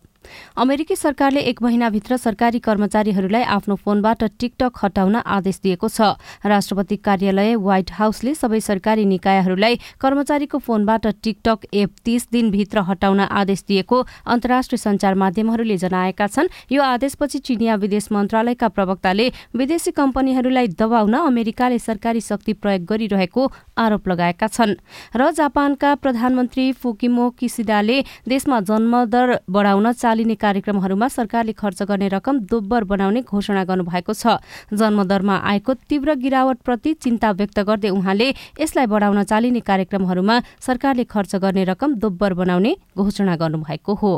अमेरिकी 0.58 0.96
सरकारले 0.96 1.42
एक 1.42 1.62
महिनाभित्र 1.62 2.18
सरकारी 2.18 2.60
कर्मचारीहरूलाई 2.60 3.44
आफ्नो 3.56 3.76
फोनबाट 3.78 4.24
टिकटक 4.40 4.74
हटाउन 4.84 5.16
आदेश 5.16 5.60
दिएको 5.64 5.88
छ। 5.90 6.16
राष्ट्रपति 6.46 6.96
कार्यालय 6.98 7.56
व्हाइट 7.58 7.92
हाउसले 7.94 8.34
सबै 8.36 8.60
सरकारी 8.62 9.06
निकायहरूलाई 9.08 9.76
कर्मचारीको 10.00 10.58
फोनबाट 10.58 11.08
टिकटक 11.24 11.66
एप 11.74 11.92
तीस 12.06 12.28
दिनभित्र 12.32 12.80
हटाउन 12.90 13.20
आदेश 13.20 13.64
दिएको 13.68 13.98
अन्तर्राष्ट्रिय 14.28 14.78
सञ्चार 14.78 15.16
माध्यमहरूले 15.16 15.78
जनाएका 15.78 16.28
छन्। 16.28 16.48
यो 16.72 16.82
आदेशपछि 16.84 17.40
चिनिया 17.40 17.76
विदेश 17.76 18.08
मन्त्रालयका 18.12 18.68
प्रवक्ताले 18.68 19.32
विदेशी 19.56 19.92
कम्पनीहरूलाई 19.92 20.68
दबाउन 20.80 21.14
अमेरिकाले 21.16 21.80
सरकारी 21.80 22.22
शक्ति 22.22 22.54
प्रयोग 22.54 22.86
गरिरहेको 22.86 23.52
आरोप 23.78 24.08
लगाएका 24.08 24.48
छन्। 24.48 24.76
र 25.16 25.32
जापानका 25.32 25.94
प्रधानमन्त्री 25.96 26.72
फुकिमो 26.74 27.30
किसिडाले 27.40 27.98
देशमा 28.28 28.60
जन्मदर 28.62 29.40
बढाउन 29.50 29.92
चालिने 30.18 30.36
कार्यक्रमहरूमा 30.36 31.08
सरकारले 31.08 31.54
खर्च 31.54 31.84
गर्ने 31.86 32.08
रकम 32.10 32.50
दोब्बर 32.50 32.84
बनाउने 32.90 33.22
घोषणा 33.22 33.64
गर्नुभएको 33.70 34.14
छ। 34.14 34.42
जन्मदरमा 34.74 35.36
आएको 35.46 35.74
तीव्र 35.86 36.14
गिरावटप्रति 36.18 36.94
चिन्ता 36.98 37.32
व्यक्त 37.38 37.60
गर्दै 37.62 37.90
उहाँले 37.94 38.28
यसलाई 38.58 38.86
बढाउन 38.90 39.22
चालिने 39.24 39.62
कार्यक्रमहरूमा 39.62 40.36
सरकारले 40.58 41.04
खर्च 41.06 41.36
गर्ने 41.38 41.64
रकम 41.70 41.94
दोब्बर 42.02 42.34
बनाउने 42.34 42.72
घोषणा 42.98 43.36
गर्नुभएको 43.38 43.94
हो। 43.94 44.14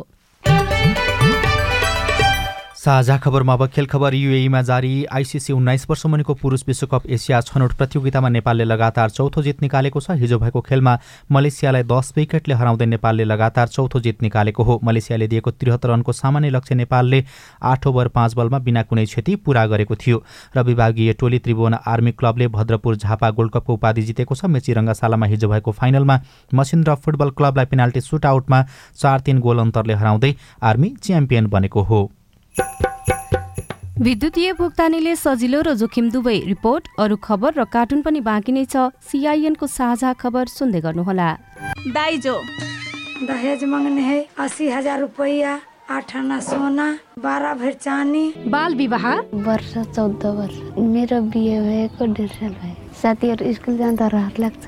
साझा 2.80 3.18
खबरमा 3.18 3.54
अब 3.54 3.66
खेल 3.68 3.86
खबर 3.86 4.14
युएईमा 4.14 4.62
जारी। 4.62 5.04
आइसिसी 5.06 5.54
उन्नाइस 5.54 5.86
वर्ष 5.90 6.06
मुनिको 6.06 6.34
पुरुष 6.34 6.62
विश्वकप 6.68 7.06
एसिया 7.08 7.40
छनौट 7.42 7.74
प्रतियोगितामा 7.78 8.30
नेपालले 8.30 8.64
लगातार 8.64 9.10
चौथो 9.10 9.42
जित 9.44 9.62
निकालेको 9.62 10.00
छ। 10.00 10.12
हिजो 10.12 10.38
भएको 10.40 10.62
खेलमा 10.62 10.98
मलेसियालाई 11.32 11.84
दस 11.84 12.14
विकेटले 12.18 12.56
हराउँदै 12.56 12.86
नेपालले 12.86 13.24
लगातार 13.24 13.68
चौथो 13.68 14.00
जित 14.00 14.22
निकालेको 14.22 14.64
हो। 14.64 14.80
मलेसियाले 14.84 15.28
दिएको 15.28 15.52
त्रिहत्तर 15.52 15.90
रनको 15.90 16.12
सामान्य 16.12 16.50
लक्ष्य 16.50 16.76
नेपालले 16.76 17.24
आठ 17.62 17.88
ओभर 17.88 18.08
पाँच 18.08 18.36
बलमा 18.36 18.60
बिना 18.60 18.84
कुनै 18.84 19.06
क्षति 19.06 19.36
पूरा 19.36 19.66
गरेको 19.68 19.96
थियो। 19.96 20.24
र 20.56 20.64
विभागीय 20.64 21.14
टोली 21.20 21.40
त्रिभुवन 21.40 21.74
आर्मी 21.86 22.12
क्लबले 22.14 22.48
भद्रपुर 22.48 22.96
झापा 22.96 23.30
गोल्ड 23.32 23.52
कपको 23.54 23.74
उपाधि 23.74 24.02
जितेको 24.02 24.36
छ। 24.36 24.46
मेची 24.48 24.74
रङ्गशालामा 24.74 25.26
हिजो 25.26 25.50
भएको 25.50 25.72
फाइनलमा 25.74 26.20
मसिन्द्र 26.54 26.96
फुटबल 26.96 27.30
क्लबलाई 27.36 27.66
पेनाल्टी 27.66 28.02
सुटआउटमा 28.02 28.64
चार 28.96 29.20
तिन 29.20 29.40
गोल 29.40 29.60
अन्तरले 29.60 30.00
हराउँदै 30.00 30.34
आर्मी 30.64 30.96
च्याम्पियन 31.04 31.48
बनेको 31.50 31.84
हो। 31.84 32.02
विद्युतीय 34.00 34.52
भुक्तानीले 34.54 35.16
सजिलो 35.16 35.62
र 35.62 35.74
जोखिम 35.76 36.10
दुवै 36.10 36.38
रिपोर्ट 36.48 36.84
अरू 37.00 37.16
खबर 37.20 37.52
र 37.54 37.64
कार्टुन 37.68 38.02
पनि 38.02 38.20
बाँकी 38.24 38.52
नै 38.52 38.66
छ। 38.66 38.96
सिआइएनको 39.04 39.68
साझा 39.68 40.14
खबर 40.16 40.46
सुन्दै 40.48 40.80
गर्नुहोला। 40.82 41.30
दाइजो। 41.92 42.36
दहेज 43.28 43.64
माग्ने 43.68 44.02
है 44.02 44.20
अस्सी 44.40 44.70
हजार 44.72 45.00
रुपया 45.00 45.52
आठ 45.92 46.16
आना 46.16 46.40
सोना 46.40 46.88
बाह्र 47.20 47.54
भर 47.60 47.74
चानी 47.84 48.26
बाल 48.48 48.76
विवाह? 48.76 49.06
वर्ष 49.44 49.74
चौध 49.96 50.26
वर्ष। 50.40 50.58
मेरो 50.80 51.22
बिहे 51.36 51.60
भएको 51.60 52.06
डेढ 52.16 52.32
साल 52.40 52.54
भयो। 52.56 52.76
साथीहरू 53.02 53.54
स्कुल 53.54 53.78
जाँदा 53.78 54.08
रहर 54.16 54.36
लाग्छ। 54.40 54.66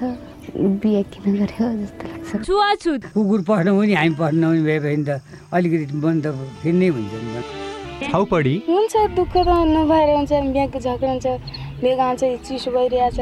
बिहे 0.83 1.03
किन 1.07 1.25
गर्यो 1.39 1.65
जस्तो 1.79 2.03
लाग्छ। 2.11 2.45
छुवाछुत। 2.45 3.01
कुकुर 3.15 3.41
पढ्नु 3.47 3.71
पनि 3.79 3.93
हामी 3.95 4.15
पढ्नु 4.19 4.47
पनि 4.49 4.61
भए 4.67 4.79
भने 4.83 5.03
त 5.07 5.21
अलिकति 5.55 5.99
बन्द 6.03 6.25
फेरि 6.59 6.77
नै 6.77 6.87
हुन्छ 6.91 7.70
हुन्छ 8.01 8.95
दुःख 9.15 9.33
त 9.37 9.47
नभएर 9.47 10.09
हुन्छ 10.15 10.31
बिहाको 10.31 10.79
झगडा 10.79 11.11
हुन्छ 11.11 11.27
बेगा 11.81 12.07
हुन्छ 12.07 12.23
चिसो 12.47 12.71
भइरहेछ। 12.71 13.19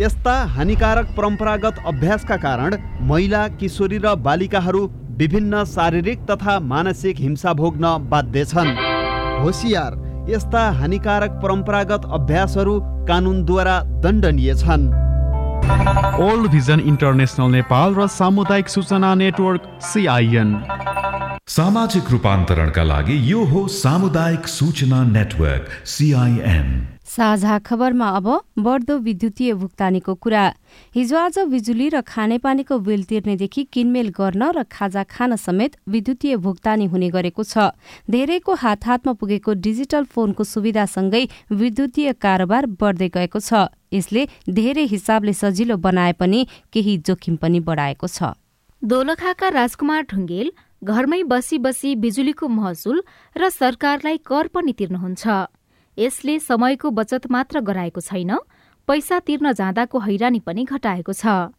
यस्ता 0.00 0.34
हानिकारक 0.54 1.06
परम्परागत 1.16 1.82
अभ्यासका 1.86 2.36
कारण 2.38 2.76
महिला 3.08 3.46
किशोरी 3.60 3.98
र 3.98 4.14
बालिकाहरू 4.24 4.82
विभिन्न 5.18 5.64
शारीरिक 5.66 6.18
तथा 6.30 6.58
मानसिक 6.62 7.16
हिंसा 7.18 7.52
भोग्न 7.52 7.96
बाध्य 8.10 8.44
छन्। 8.44 8.76
होसियार 9.42 9.92
यस्ता 10.30 10.62
हानिकारक 10.78 11.40
परम्परागत 11.42 12.02
अभ्यासहरू 12.12 12.78
कानुनद्वारा 13.08 13.76
दण्डनीय 14.02 14.54
छन्। 14.54 14.84
ओल्ड 16.22 16.46
भिजन 16.50 16.80
इन्टरनेसनल 16.80 17.50
नेपाल 17.50 17.94
र 17.94 18.06
सामुदायिक 18.08 18.68
सूचना 18.68 19.14
नेटवर्क 19.14 19.62
सिआइएन। 19.82 20.50
सामाजिक 21.48 22.10
रूपान्तरणका 22.10 22.82
लागि 22.84 23.14
यो 23.24 23.42
हो 23.50 23.60
सामुदायिक 23.72 24.46
सूचना 24.48 25.02
नेटवर्क 25.04 25.68
सिआइएन 25.88 26.68
साझा 27.08 27.58
खबरमा 27.64 28.08
अब 28.16 28.28
बढ्दो 28.58 28.96
विद्युतीय 28.98 29.52
भुक्तानीको 29.54 30.14
कुरा। 30.14 30.42
हिजो 30.94 31.16
आज 31.16 31.38
बिजुली 31.48 31.88
र 31.88 32.00
खानेपानीको 32.04 32.78
बिल 32.80 33.04
तिर्नेदेखि 33.04 33.64
किनमेल 33.72 34.08
गर्न 34.12 34.50
र 34.50 34.62
खाजा 34.68 35.02
खान 35.08 35.36
समेत 35.38 35.76
विद्युतीय 35.88 36.36
भुक्तानी 36.36 36.86
हुने 36.92 37.08
गरेको 37.16 37.42
छ। 37.44 37.72
धेरैको 38.10 38.54
हात 38.54 38.86
हातमा 38.86 39.12
पुगेको 39.16 39.52
डिजिटल 39.56 40.04
फोनको 40.04 40.44
सुविधासँगै 40.44 41.24
विद्युतीय 41.54 42.12
कारोबार 42.20 42.66
बढ्दै 42.76 43.08
गएको 43.08 43.40
छ। 43.40 43.72
यसले 43.88 44.28
धेरै 44.52 44.84
हिसाबले 44.84 45.32
सजिलो 45.32 45.76
बनाए 45.80 46.12
पनि 46.20 46.46
केही 46.72 46.98
जोखिम 47.08 47.36
पनि 47.40 47.60
बढाएको 47.64 48.06
छ। 48.06 48.36
दोलखाका 48.82 49.48
राजकुमार 49.50 50.02
ढुङ्गेल 50.12 50.50
घरमै 50.82 51.22
बसी 51.24 51.58
बसी 51.58 51.94
बिजुलीको 51.96 52.48
महसुल 52.48 53.02
र 53.36 53.48
सरकारलाई 53.50 54.18
कर 54.22 54.46
पनि 54.54 54.72
तिर्नुहुन्छ। 54.72 55.26
यसले 55.98 56.38
समयको 56.40 56.90
बचत 56.90 57.26
मात्र 57.30 57.60
गराएको 57.60 58.00
छैन 58.00 58.30
पैसा 58.88 59.18
तिर्न 59.20 59.52
जाँदाको 59.52 59.98
हैरानी 59.98 60.40
पनि 60.40 60.64
घटाएको 60.64 61.12
छ। 61.12 61.50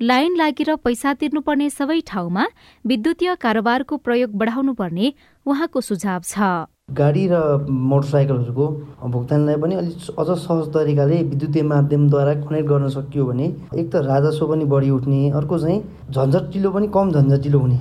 लाइन 0.00 0.36
लागेर 0.36 0.74
पैसा 0.82 1.14
तिर्नुपर्ने 1.14 1.70
सबै 1.70 2.00
ठाउँमा 2.02 2.44
विद्युतीय 2.84 3.34
कारोबारको 3.40 3.96
प्रयोग 4.02 4.30
बढाउनुपर्ने 4.34 5.12
उहाँको 5.46 5.80
सुझाव 5.80 6.20
छ। 6.24 6.66
गाडी 6.90 7.24
र 7.30 7.34
मोटरसाइकलहरूको 7.70 8.66
भुक्तानीलाई 9.08 9.56
पनि 9.62 9.74
अलिक 9.74 10.18
अझ 10.18 10.28
सहज 10.34 10.66
तरिकाले 10.74 11.22
विद्युतीय 11.30 11.62
माध्यमद्वारा 11.62 12.34
कनेक्ट 12.42 12.68
गर्न 12.68 12.88
सकियो 12.90 13.24
भने 13.24 13.46
एक 13.46 13.86
त 13.86 14.02
राजस्व 14.04 14.46
पनि 14.50 14.64
बढी 14.66 14.90
उठ्ने 14.90 15.30
अर्को 15.30 15.58
चाहिँ 15.58 15.80
झन्झटिलो 16.10 16.70
पनि 16.70 16.86
कम 16.92 17.12
झन्झटिलो 17.12 17.58
हुने। 17.58 17.78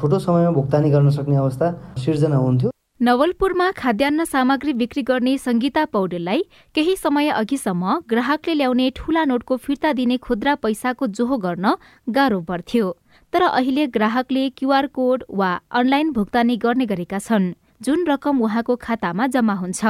छोटो 0.00 0.18
समयमा 0.18 0.50
भुक्तानी 0.50 0.90
गर्न 0.90 1.10
सक्ने 1.10 1.36
अवस्था 1.36 1.66
सिर्जना 1.98 2.36
हुन्थ्यो। 2.36 2.70
नवलपुरमा 3.00 3.70
खाद्यान्न 3.72 4.24
सामग्री 4.24 4.72
बिक्री 4.72 5.02
गर्ने 5.02 5.36
संगीता 5.38 5.84
पौडेललाई 5.84 6.42
केही 6.74 6.96
समय 6.96 7.28
अघिसम्म 7.30 7.98
ग्राहकले 8.10 8.54
ल्याउने 8.54 8.90
ठूला 8.96 9.24
नोटको 9.24 9.56
फिर्ता 9.56 9.92
दिने 9.92 10.16
खुद्रा 10.16 10.54
पैसाको 10.54 11.06
जोहो 11.06 11.36
गर्न 11.36 11.74
गाह्रो 12.08 12.40
पर्थ्यो। 12.40 12.96
तर 13.32 13.42
अहिले 13.42 13.86
ग्राहकले 13.86 14.48
क्यूआर 14.50 14.86
कोड 14.86 15.24
वा 15.30 15.50
अनलाइन 15.70 16.12
भुक्तानी 16.12 16.56
गर्ने 16.56 16.86
गरेका 16.86 17.18
छन्। 17.18 17.52
जुन 17.82 18.06
रकम 18.06 18.40
उहाँको 18.40 18.76
खातामा 18.76 19.26
जम्मा 19.26 19.54
हुन्छ। 19.54 19.84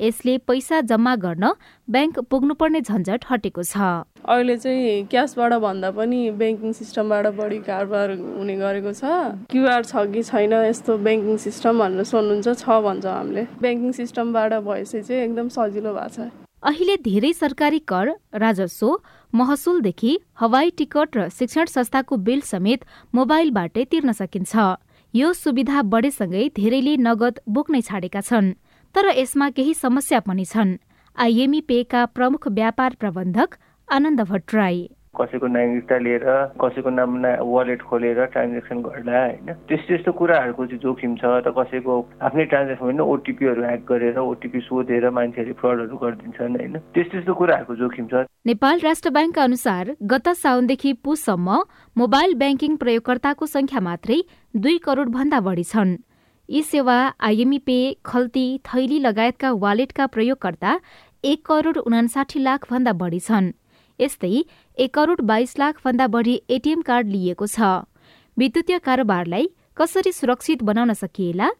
यसले 0.00 0.38
पैसा 0.48 0.80
जम्मा 0.90 1.14
गर्न 1.16 1.44
ब्याङ्क 1.88 2.18
पुग्नुपर्ने 2.30 2.80
झन्झट 2.80 3.24
हटेको 3.30 3.62
छ। 3.62 3.76
अहिले 4.24 4.56
चाहिँ 4.56 5.04
क्यासबाट 5.10 5.52
भन्दा 5.64 5.90
पनि 5.90 6.20
ब्याङ्किङ 6.38 6.72
सिस्टमबाट 6.72 7.26
बढी 7.38 7.58
कारोबार 7.68 8.10
हुने 8.38 8.56
गरेको 8.56 8.92
छ। 8.92 9.04
क्युआर 9.50 9.82
छ 9.84 10.06
कि 10.12 10.22
छैन 10.22 10.52
यस्तो 10.68 10.98
ब्याङ्किङ 11.06 11.36
सिस्टम 11.46 11.78
भनेर 11.78 12.04
सोध्नुहुन्छ 12.04 12.48
छ 12.62 12.66
भन्छौँ 12.86 13.14
हामीले। 13.14 13.42
ब्याङ्किङ 13.62 13.92
सिस्टमबाट 14.00 14.52
भएपछि 14.66 15.02
चाहिँ 15.02 15.22
एकदम 15.24 15.48
सजिलो 15.48 15.92
भएको 15.94 16.14
छ। 16.14 16.30
अहिले 16.58 16.96
धेरै 17.06 17.32
सरकारी 17.32 17.78
कर 17.86 18.06
राजस्व 18.34 18.88
महसुलदेखि 19.32 20.12
हवाई 20.40 20.70
टिकट 20.78 21.16
र 21.16 21.28
शिक्षण 21.30 21.66
संस्थाको 21.70 22.16
बिल 22.26 22.40
समेत 22.42 22.84
मोबाइलबाटै 23.14 23.84
तिर्न 23.90 24.12
सकिन्छ। 24.12 24.52
यो 25.14 25.32
सुविधा 25.32 25.82
बढेसँगै 25.92 26.44
धेरैले 26.56 26.96
नगद 26.98 27.38
बोक्नै 27.48 27.80
छाडेका 27.80 28.20
छन्। 28.20 28.54
तर 28.94 29.12
यसमा 29.16 29.48
केही 29.50 29.74
समस्या 29.74 30.20
पनि 30.20 30.44
छन्। 30.44 30.76
आइएमई 31.16 31.60
पेका 31.68 32.04
प्रमुख 32.14 32.48
व्यापार 32.48 32.94
प्रबन्धक 33.00 33.54
आनन्द 33.88 34.20
भट्टराई। 34.30 34.88
कसैको 35.18 35.46
नागरिकता 35.46 35.96
लिएर 35.98 36.24
कसैको 36.62 36.90
नाममा 36.90 37.30
वालेट 37.42 37.80
खोलेर 37.82 38.24
ट्रान्जेक्सन 38.32 38.78
गर्दा 38.86 39.18
होइन? 39.18 39.48
त्यस्तो 39.66 39.86
त्यस्तो 39.88 40.12
कुराहरूको 40.14 40.66
चाहिँ 40.66 40.78
जोखिम 40.78 41.14
छ 41.18 41.24
त 41.42 41.50
कसैको 41.58 41.94
आफ्नै 42.22 42.44
ट्रान्जेक्सन 42.44 42.84
होइन 42.84 43.00
ओटिपीहरू 43.02 43.62
ह्याक 43.62 43.82
गरेर 43.88 44.18
ओटिपी 44.18 44.60
सोधेर 44.60 45.10
मान्छेहरूले 45.10 45.58
फ्रडहरू 45.58 45.96
गरिदिन्छन् 45.98 46.56
होइन? 46.56 46.74
त्यस्तो 46.94 47.12
त्यस्तो 47.12 47.34
कुराहरूको 47.34 47.74
जोखिम 47.82 48.06
छ। 48.06 48.14
नेपाल 48.46 48.76
राष्ट्र 48.78 49.10
ब्याङ्कका 49.10 49.42
अनुसार 49.42 49.84
गत 50.06 50.28
साउनदेखि 50.38 50.92
पुससम्म 51.02 51.48
मोबाइल 51.96 52.34
ब्याङ्किङ 52.38 52.76
प्रयोगकर्ताको 52.76 53.46
संख्या 53.46 53.80
मात्रै 53.80 54.18
दुई 54.54 54.78
करोड 54.86 55.08
भन्दा 55.10 55.40
बढी 55.40 55.64
छन्। 55.64 55.98
यी 56.48 56.62
सेवा 56.62 56.94
आइएमई 57.20 57.58
पे 57.58 57.76
खल्ती 58.06 58.46
थैली 58.66 58.98
लगायतका 58.98 59.50
वालेटका 59.52 60.06
प्रयोगकर्ता 60.06 60.80
एक 61.24 61.44
करोड 61.46 61.78
उनासाठी 61.78 62.38
लाख 62.38 62.64
भन्दा 62.70 62.92
बढी 62.92 63.20
छन्। 63.20 63.52
यस्तै 64.00 64.44
एक 64.78 64.94
करोड 64.94 65.20
बाइस 65.20 65.58
लाख 65.58 65.80
भन्दा 65.84 66.06
बढी 66.06 66.40
एटिएम 66.50 66.82
कार्ड 66.82 67.08
लिइएको 67.08 67.46
छ। 67.46 67.60
विद्युतीय 68.36 68.78
कारोबारलाई 68.78 69.48
कसरी 69.76 70.12
सुरक्षित 70.12 70.62
बनाउन 70.62 70.92
सकिएला? 70.92 71.50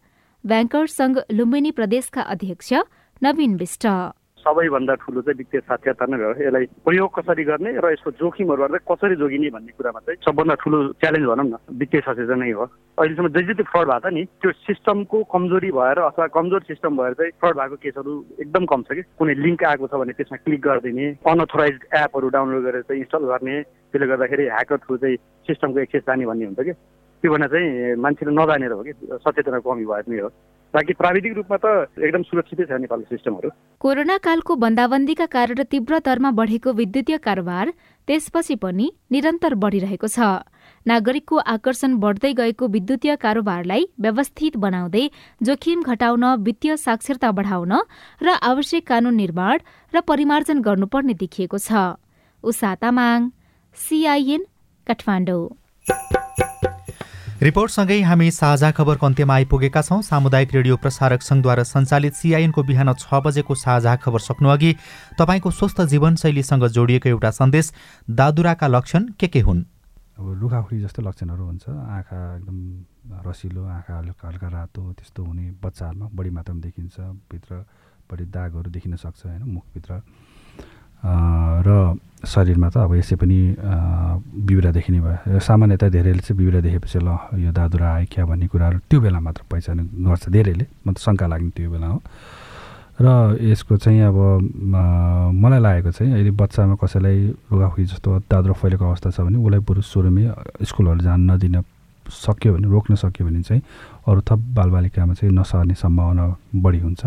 ब्याङ्कर्स 0.43 0.95
संघ 0.97 1.17
लुम्बिनी 1.31 1.71
प्रदेशका 1.71 2.21
अध्यक्ष 2.21 2.73
नवीन 3.21 3.55
विष्ट। 3.55 3.87
सबैभन्दा 4.39 4.93
ठुलो 5.03 5.21
चाहिँ 5.21 5.37
वित्तीय 5.37 5.61
साक्षरता 5.61 6.05
नै 6.05 6.17
भयो। 6.17 6.31
यसलाई 6.39 6.65
प्रयोग 6.87 7.09
कसरी 7.15 7.43
गर्ने 7.43 7.71
र 7.79 7.85
यसको 7.91 8.11
जोखिमहरूबाट 8.19 8.83
कसरी 8.87 9.15
जोगिने 9.19 9.49
भन्ने 9.55 9.71
कुरामा 9.77 9.99
चाहिँ 9.99 10.19
सबभन्दा 10.25 10.55
ठुलो 10.63 10.77
च्यालेन्ज 11.01 11.25
भनौँ 11.27 11.45
न 11.45 11.55
वित्तीय 11.77 12.01
साक्षरता 12.07 12.35
नै 12.35 12.51
हो। 12.51 12.65
अहिलेसम्म 12.97 13.27
जति 13.29 13.53
जति 13.53 13.63
फ्रड 13.63 13.87
भएको 13.89 14.09
छ 14.09 14.13
नि 14.13 14.23
त्यो 14.41 14.51
सिस्टमको 14.67 15.17
कमजोरी 15.33 15.71
भएर 15.71 15.99
अथवा 15.99 16.27
कमजोर 16.35 16.61
सिस्टम 16.71 16.97
भएर 16.97 17.13
चाहिँ 17.19 17.31
फ्रड 17.39 17.55
भएको 17.59 17.75
केसहरू 17.83 18.13
एकदम 18.39 18.65
कम 18.65 18.81
छ 18.83 18.89
कि। 18.95 19.03
कुनै 19.19 19.33
लिङ्क 19.43 19.63
आएको 19.63 19.87
छ 19.87 19.93
भने 19.99 20.13
त्यसमा 20.19 20.37
क्लिक 20.43 20.61
गरिदिने 20.61 21.07
अनअथोराइज 21.23 21.77
एपहरू 21.99 22.27
डाउनलोड 22.35 22.63
गरेर 22.63 22.81
चाहिँ 22.87 23.01
इन्स्टल 23.03 23.23
गर्ने 23.31 23.55
त्यसले 23.91 24.07
गर्दाखेरि 24.07 24.43
ह्याकर 24.55 24.77
थ्रु 24.87 24.97
चाहिँ 24.97 25.17
सिस्टमको 25.47 25.79
एक्सेस 25.79 26.03
जाने 26.07 26.25
भन्ने 26.25 26.45
हुन्छ 26.45 26.59
कि। 26.59 26.73
त्यो 27.23 27.31
भने 27.33 27.47
चाहिँ 27.51 27.95
मान्छेले 27.99 28.31
नजानेर 28.31 28.71
हो 28.71 28.83
कि 28.83 28.93
सचेतना 29.19 29.59
कमी 29.59 29.85
भएर 29.85 30.03
नै 30.07 30.19
हो। 30.23 30.29
प्राविधिक 30.73 31.33
रूपमा 31.33 31.57
त 31.57 31.89
एकदम 31.97 32.23
सुरक्षितै 32.29 32.65
छ 32.69 32.77
नेपालको 32.77 33.09
सिस्टमहरू। 33.09 33.49
कोरोना 33.81 34.17
कालको 34.21 34.55
बन्दाबन्दीका 34.55 35.25
कारण 35.25 35.63
तीव्र 35.65 35.99
दरमा 36.05 36.31
बढेको 36.31 36.69
विद्युतीय 36.73 37.17
कारोबार 37.17 37.71
त्यसपछि 38.07 38.55
पनि 38.55 38.85
निरन्तर 39.11 39.53
बढिरहेको 39.55 40.07
छ। 40.07 40.45
नागरिकको 40.85 41.35
आकर्षण 41.55 41.95
बढ्दै 41.97 42.33
गएको 42.33 42.67
विद्युतीय 42.69 43.15
कारोबारलाई 43.17 43.83
व्यवस्थित 43.99 44.57
बनाउँदै 44.57 45.05
जोखिम 45.41 45.81
घटाउन 45.83 46.25
वित्तीय 46.45 46.77
साक्षरता 46.77 47.31
बढाउन 47.33 47.73
र 48.21 48.37
आवश्यक 48.41 48.87
कानून 48.87 49.15
निर्माण 49.15 49.57
र 49.93 50.05
परिमार्जन 50.05 50.61
गर्नुपर्ने 50.61 51.13
देखिएको 51.17 51.57
छ। 51.57 51.97
उषा 52.43 52.75
तामाङ 52.77 53.29
सिआइएन 53.77 54.43
काठमाडौँ। 54.87 55.43
रिपोर्टसँगै 57.39 58.01
हामी 58.03 58.25
साझा 58.31 58.69
खबरको 58.75 59.05
अन्त्यमा 59.05 59.33
आइपुगेका 59.33 59.81
छौँ। 59.81 60.01
सामुदायिक 60.03 60.49
रेडियो 60.53 60.75
प्रसारक 60.75 61.21
सङ्घद्वारा 61.23 61.63
सञ्चालित 61.63 62.13
सिआइएनको 62.13 62.63
बिहान 62.67 62.91
छ 62.93 63.07
बजेको 63.23 63.55
साझा 63.55 63.95
खबर 63.95 64.19
सक्नुअघि 64.19 64.71
तपाईँको 65.15 65.51
स्वस्थ 65.51 65.81
जीवनशैलीसँग 65.87 66.67
जोडिएको 66.67 67.09
एउटा 67.09 67.31
सन्देश। 67.31 67.71
दादुराका 68.11 68.67
लक्षण 68.67 69.15
के 69.15 69.27
के 69.31 69.39
हुन्? 69.39 69.63
अब 70.19 70.25
लुखाखुरी 70.35 70.79
जस्तो 70.83 70.99
लक्षणहरू 70.99 71.43
हुन्छ। 71.45 71.63
आँखा 71.63 72.19
एकदम 72.35 72.59
रसिलो 73.23 73.63
आँखा 73.71 73.97
हल्का 73.97 74.27
हल्का 74.27 74.47
रातो 74.59 74.81
त्यस्तो 74.99 75.23
हुने 75.23 75.45
बच्चाहरूमा 75.63 76.07
बढी 76.11 76.29
मात्रामा 76.35 76.59
देखिन्छ। 76.59 76.95
भित्रपट्टि 77.31 78.25
दागहरू 78.35 78.69
देखिन 78.69 78.95
सक्छ 78.99 79.25
होइन? 79.25 79.43
मुखभित्र। 79.47 79.91
र 81.03 81.97
शरीरमा 82.19 82.69
त 82.69 82.77
अब 82.83 82.93
यसै 82.99 83.15
पनि 83.15 83.39
बिउरा 84.47 84.71
देखिने 84.75 84.99
भयो। 84.99 85.39
सामान्यतया 85.39 85.89
धेरैले 85.89 86.19
चाहिँ 86.19 86.37
बिउरा 86.37 86.59
देखेपछि 86.59 86.99
ल 86.99 87.09
यो 87.39 87.51
दादुरा 87.55 87.87
आयो 87.95 88.07
क्या 88.11 88.23
भन्ने 88.27 88.47
कुराहरू 88.51 88.77
त्यो 88.91 88.99
बेला 88.99 89.19
मात्र 89.23 89.41
पहिचान 89.47 89.77
गर्छ 90.03 90.27
धेरैले। 90.27 90.65
म 90.83 90.87
त 90.91 90.99
शङ्का 90.99 91.25
लाग्ने 91.31 91.51
त्यो 91.55 91.71
बेला 91.71 91.87
हो। 91.87 91.99
र 92.99 93.39
यसको 93.39 93.77
चाहिँ 93.79 94.11
अब 94.11 94.19
मलाई 95.31 95.59
लागेको 95.63 95.91
चाहिँ 95.95 96.11
यदि 96.19 96.31
बच्चामा 96.35 96.75
कसैलाई 96.75 97.17
रुगाखुरी 97.47 97.85
जस्तो 97.87 98.09
दादुरा 98.27 98.53
फैलेको 98.59 98.83
अवस्था 98.83 99.09
छ 99.15 99.23
भने 99.23 99.39
उसलाई 99.39 99.63
बरु 99.63 99.81
सुरुमै 99.87 100.23
स्कुलहरू 100.67 101.01
जान 101.07 101.19
नदिन 101.31 101.63
सक्यो 102.03 102.59
भने 102.59 102.67
रोक्न 102.67 102.99
सक्यो 102.99 103.23
भने 103.23 103.41
चाहिँ 103.47 103.61
अरू 104.03 104.19
थप 104.27 104.39
बालबालिकामा 104.51 105.13
चाहिँ 105.15 105.31
नसर्ने 105.31 105.75
सम्भावना 105.79 106.23
बढी 106.59 106.79
हुन्छ। 106.83 107.01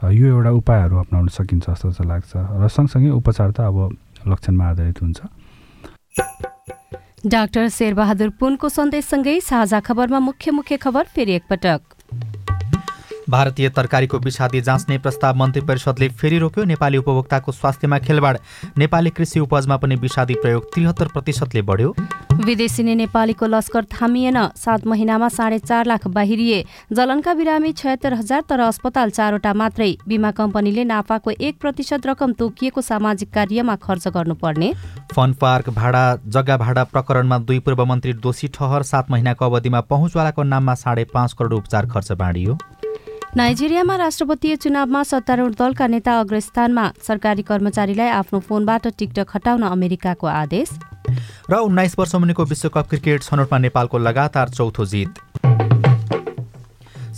यो 0.00 0.26
एउटा 0.26 0.50
उपायहरू 0.50 0.96
अप्नाउन 0.98 1.28
सकिन्छ 1.28 1.66
जस्तो 1.68 1.90
चाहिँ 1.92 2.08
लाग्छ 2.08 2.32
र 2.56 2.68
सँगसँगै 2.68 3.10
उपचार 3.20 3.50
त 3.52 3.60
अब 3.60 3.76
लक्षणमा 4.28 4.64
आधारित 4.70 5.02
हुन्छ। 5.02 5.20
डाक्टर 7.26 7.68
शेरबहादुर 7.68 8.30
पुनको 8.40 8.68
सन्देशसँगै 8.68 9.40
साझा 9.44 9.80
खबरमा 9.84 10.18
मुख्य 10.18 10.50
मुख्य 10.50 10.76
खबर 10.80 11.04
फेरि 11.04 11.32
एकपटक। 11.32 11.80
भारतीय 13.30 13.68
तरकारीको 13.70 14.18
विषादी 14.18 14.60
जाँच्ने 14.60 14.98
प्रस्ताव 14.98 15.36
मन्त्री 15.36 15.62
परिषदले 15.62 16.08
फेरि 16.10 16.38
रोक्यो। 16.38 16.64
नेपाली 16.64 16.98
उपभोक्ताको 16.98 17.52
स्वास्थ्यमा 17.52 17.98
खेलबाड। 18.00 18.38
नेपाली 18.78 19.10
कृषि 19.10 19.40
उपजमा 19.40 19.76
पनि 19.76 19.94
विषादी 19.96 20.34
प्रयोग 20.34 20.64
त्रिहत्तर 20.74 21.08
प्रतिशतले 21.08 21.62
बढ्यो। 21.62 21.94
विदेशी 22.44 22.82
नै 22.82 22.94
नेपालीको 22.94 23.46
लस्कर 23.46 23.84
थामिएन। 23.92 24.38
सात 24.56 24.86
महिनामा 24.86 25.28
साढे 25.30 25.58
चार 25.60 25.86
लाख 25.86 26.06
बाहिरिए। 26.08 26.64
जलनका 26.92 27.34
बिरामी 27.34 27.72
छयत्तर 27.72 28.14
हजार 28.14 28.42
तर 28.48 28.60
अस्पताल 28.60 29.10
चारवटा 29.10 29.52
मात्रै। 29.54 29.94
बिमा 30.08 30.30
कम्पनीले 30.32 30.84
नाफाको 30.84 31.30
एक 31.30 31.60
प्रतिशत 31.60 32.06
रकम 32.06 32.32
तोकिएको 32.32 32.80
सामाजिक 32.82 33.32
कार्यमा 33.32 33.76
खर्च 33.78 34.08
गर्नुपर्ने। 34.08 34.72
फन 35.14 35.32
पार्क 35.40 35.70
भाडा 35.70 36.04
जग्गा 36.28 36.56
भाडा 36.56 36.84
प्रकरणमा 36.86 37.38
दुई 37.40 37.58
पूर्व 37.60 37.84
मन्त्री 37.84 38.12
दोषी 38.18 38.48
ठहर। 38.48 38.82
सात 38.84 39.10
महिनाको 39.10 39.44
अवधिमा 39.44 39.80
पहुँचवालाको 39.86 40.42
नाममा 40.44 40.74
साढे 40.76 41.04
पाँच 41.14 41.32
करोड 41.32 41.54
उपचार 41.54 41.86
खर्च 41.86 42.12
बाँडियो। 42.14 42.58
नाइजेरियामा 43.36 43.96
राष्ट्रपतीय 43.96 44.56
चुनावमा 44.56 45.02
सत्तारूढ 45.02 45.54
दलका 45.54 45.86
नेता 45.86 46.18
अग्रस्थानमा 46.20 46.86
सरकारी 47.06 47.42
कर्मचारीलाई 47.46 48.08
आफ्नो 48.10 48.38
फोनबाट 48.42 48.86
टिकटक 48.98 49.26
हटाउन 49.34 49.62
अमेरिकाको 49.64 50.26
आदेश। 50.26 50.70
र 51.50 51.56
उन्नाइस 51.62 51.94
वर्ष 51.98 52.14
मुनिको 52.16 52.44
विश्वकप 52.44 52.88
क्रिकेट 52.90 53.22
छनौटमा 53.22 53.58
नेपालको 53.60 53.98
लगातार 53.98 54.48
चौथो 54.50 54.84
जित। 54.84 55.22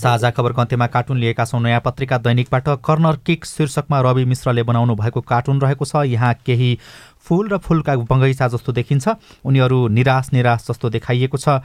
साझा 0.03 0.31
खबरको 0.31 0.61
अन्त्यमा 0.61 0.87
कार्टुन 0.93 1.17
लिएका 1.17 1.45
छौँ। 1.45 1.61
नयाँ 1.63 1.81
पत्रिका 1.81 2.19
दैनिकबाट 2.21 2.69
कर्नर 2.85 3.17
किक 3.25 3.45
शीर्षकमा 3.47 4.01
रवि 4.01 4.25
मिश्रले 4.29 4.63
बनाउनु 4.69 4.95
भएको 4.95 5.21
कार्टुन 5.25 5.61
रहेको 5.61 5.85
छ। 5.85 6.05
यहाँ 6.13 6.35
केही 6.45 6.79
फुल 7.25 7.49
र 7.49 7.59
फुलका 7.59 7.97
बगैँचा 8.05 8.49
जस्तो 8.53 8.73
देखिन्छ। 8.73 9.09
उनीहरू 9.49 9.89
निराश 9.89 10.33
निराश 10.33 10.67
जस्तो 10.69 10.91
देखाइएको 10.91 11.39
छ। 11.39 11.65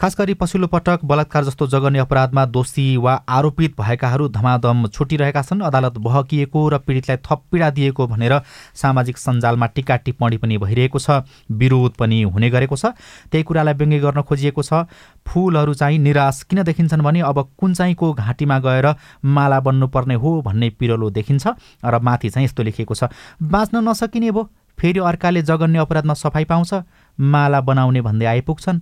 खास 0.00 0.16
गरी 0.18 0.34
पछिल्लो 0.34 0.66
पटक 0.66 1.00
बलात्कार 1.04 1.44
जस्तो 1.44 1.66
जगन्य 1.66 1.98
अपराधमा 1.98 2.44
दोषी 2.46 2.96
वा 2.96 3.12
आरोपित 3.28 3.74
भएकाहरू 3.80 4.28
धमाधम 4.28 4.86
छुटिरहेका 4.88 5.42
छन्। 5.42 5.60
अदालत 5.62 5.98
बहकिएको 5.98 6.68
र 6.68 6.78
पीडितलाई 6.78 7.16
थप 7.22 7.42
पीडा 7.52 7.70
दिएको 7.70 8.06
भनेर 8.06 8.40
सामाजिक 8.74 9.18
सञ्जालमा 9.18 9.66
टिका 9.66 9.96
टिप्पणी 9.96 10.36
पनि 10.36 10.58
भइरहेको 10.58 10.98
छ। 10.98 11.22
विरोध 11.50 11.92
पनि 11.94 12.22
हुने 12.24 12.50
गरेको 12.50 12.76
छ। 12.76 12.86
त्यही 13.30 13.42
कुरालाई 13.44 13.74
व्यङ्ग्य 13.74 13.98
गर्न 14.00 14.22
खोजिएको 14.22 14.62
छ। 14.62 14.90
फुलहरू 15.26 15.74
चाहिँ 15.74 15.98
निराश 15.98 16.42
किन 16.50 16.62
देखिन्छन् 16.62 17.02
भने 17.02 17.20
अब 17.22 17.38
कुन 17.58 17.74
चाहिँको 17.74 18.12
घाँटीमा 18.14 18.58
गएर 18.58 18.94
माला 19.24 19.60
बन्नुपर्ने 19.60 20.14
हो 20.14 20.40
भन्ने 20.42 20.70
पिरलो 20.74 21.10
देखिन्छ 21.10 21.46
र 21.84 21.98
माथि 22.02 22.30
चाहिँ 22.30 22.44
यस्तो 22.44 22.62
लेखिएको 22.62 22.94
छ। 22.94 23.04
बाँच्न 23.38 23.88
नसकिने 23.88 24.30
भो 24.30 24.42
फेरि 24.78 25.00
अर्काले 25.00 25.42
जगन्य 25.44 25.78
अपराधमा 25.78 26.14
सफाइ 26.14 26.44
पाउँछ। 26.44 26.74
माला 27.18 27.60
बनाउने 27.60 28.00
भन्दै 28.00 28.26
आइपुग्छन्। 28.26 28.80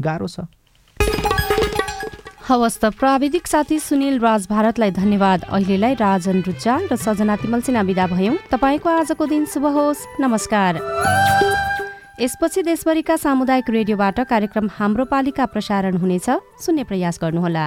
गाह्रो 0.00 0.26
छ। 0.26 0.48
हवस् 2.48 2.78
त 2.82 2.84
प्राविधिक 2.98 3.46
साथी 3.46 3.78
सुनिल 3.78 4.18
राज 4.18 4.46
भारतलाई 4.50 4.90
धन्यवाद। 4.90 5.44
अहिलेलाई 5.54 5.94
राजन 5.94 6.42
रुचाल 6.42 6.88
र 6.90 6.96
सजना 6.96 7.36
तिमल 7.36 7.60
सिन्हा 7.62 7.82
विदा 7.82 8.06
भयौँ। 8.10 8.36
तपाईँको 8.50 8.88
आजको 8.90 9.26
दिन 9.26 9.44
शुभ 9.46 9.66
होस्। 9.66 10.06
नमस्कार। 10.20 10.72
यसपछि 12.20 12.62
देशभरिका 12.62 13.16
सामुदायिक 13.16 13.70
रेडियोबाट 13.70 14.20
कार्यक्रम 14.26 14.68
हाम्रो 14.72 15.04
पालिका 15.06 15.46
प्रसारण 15.46 15.96
हुनेछ। 15.96 16.28
सुन्ने 16.60 16.84
प्रयास 16.84 17.18
गर्नुहोला। 17.22 17.66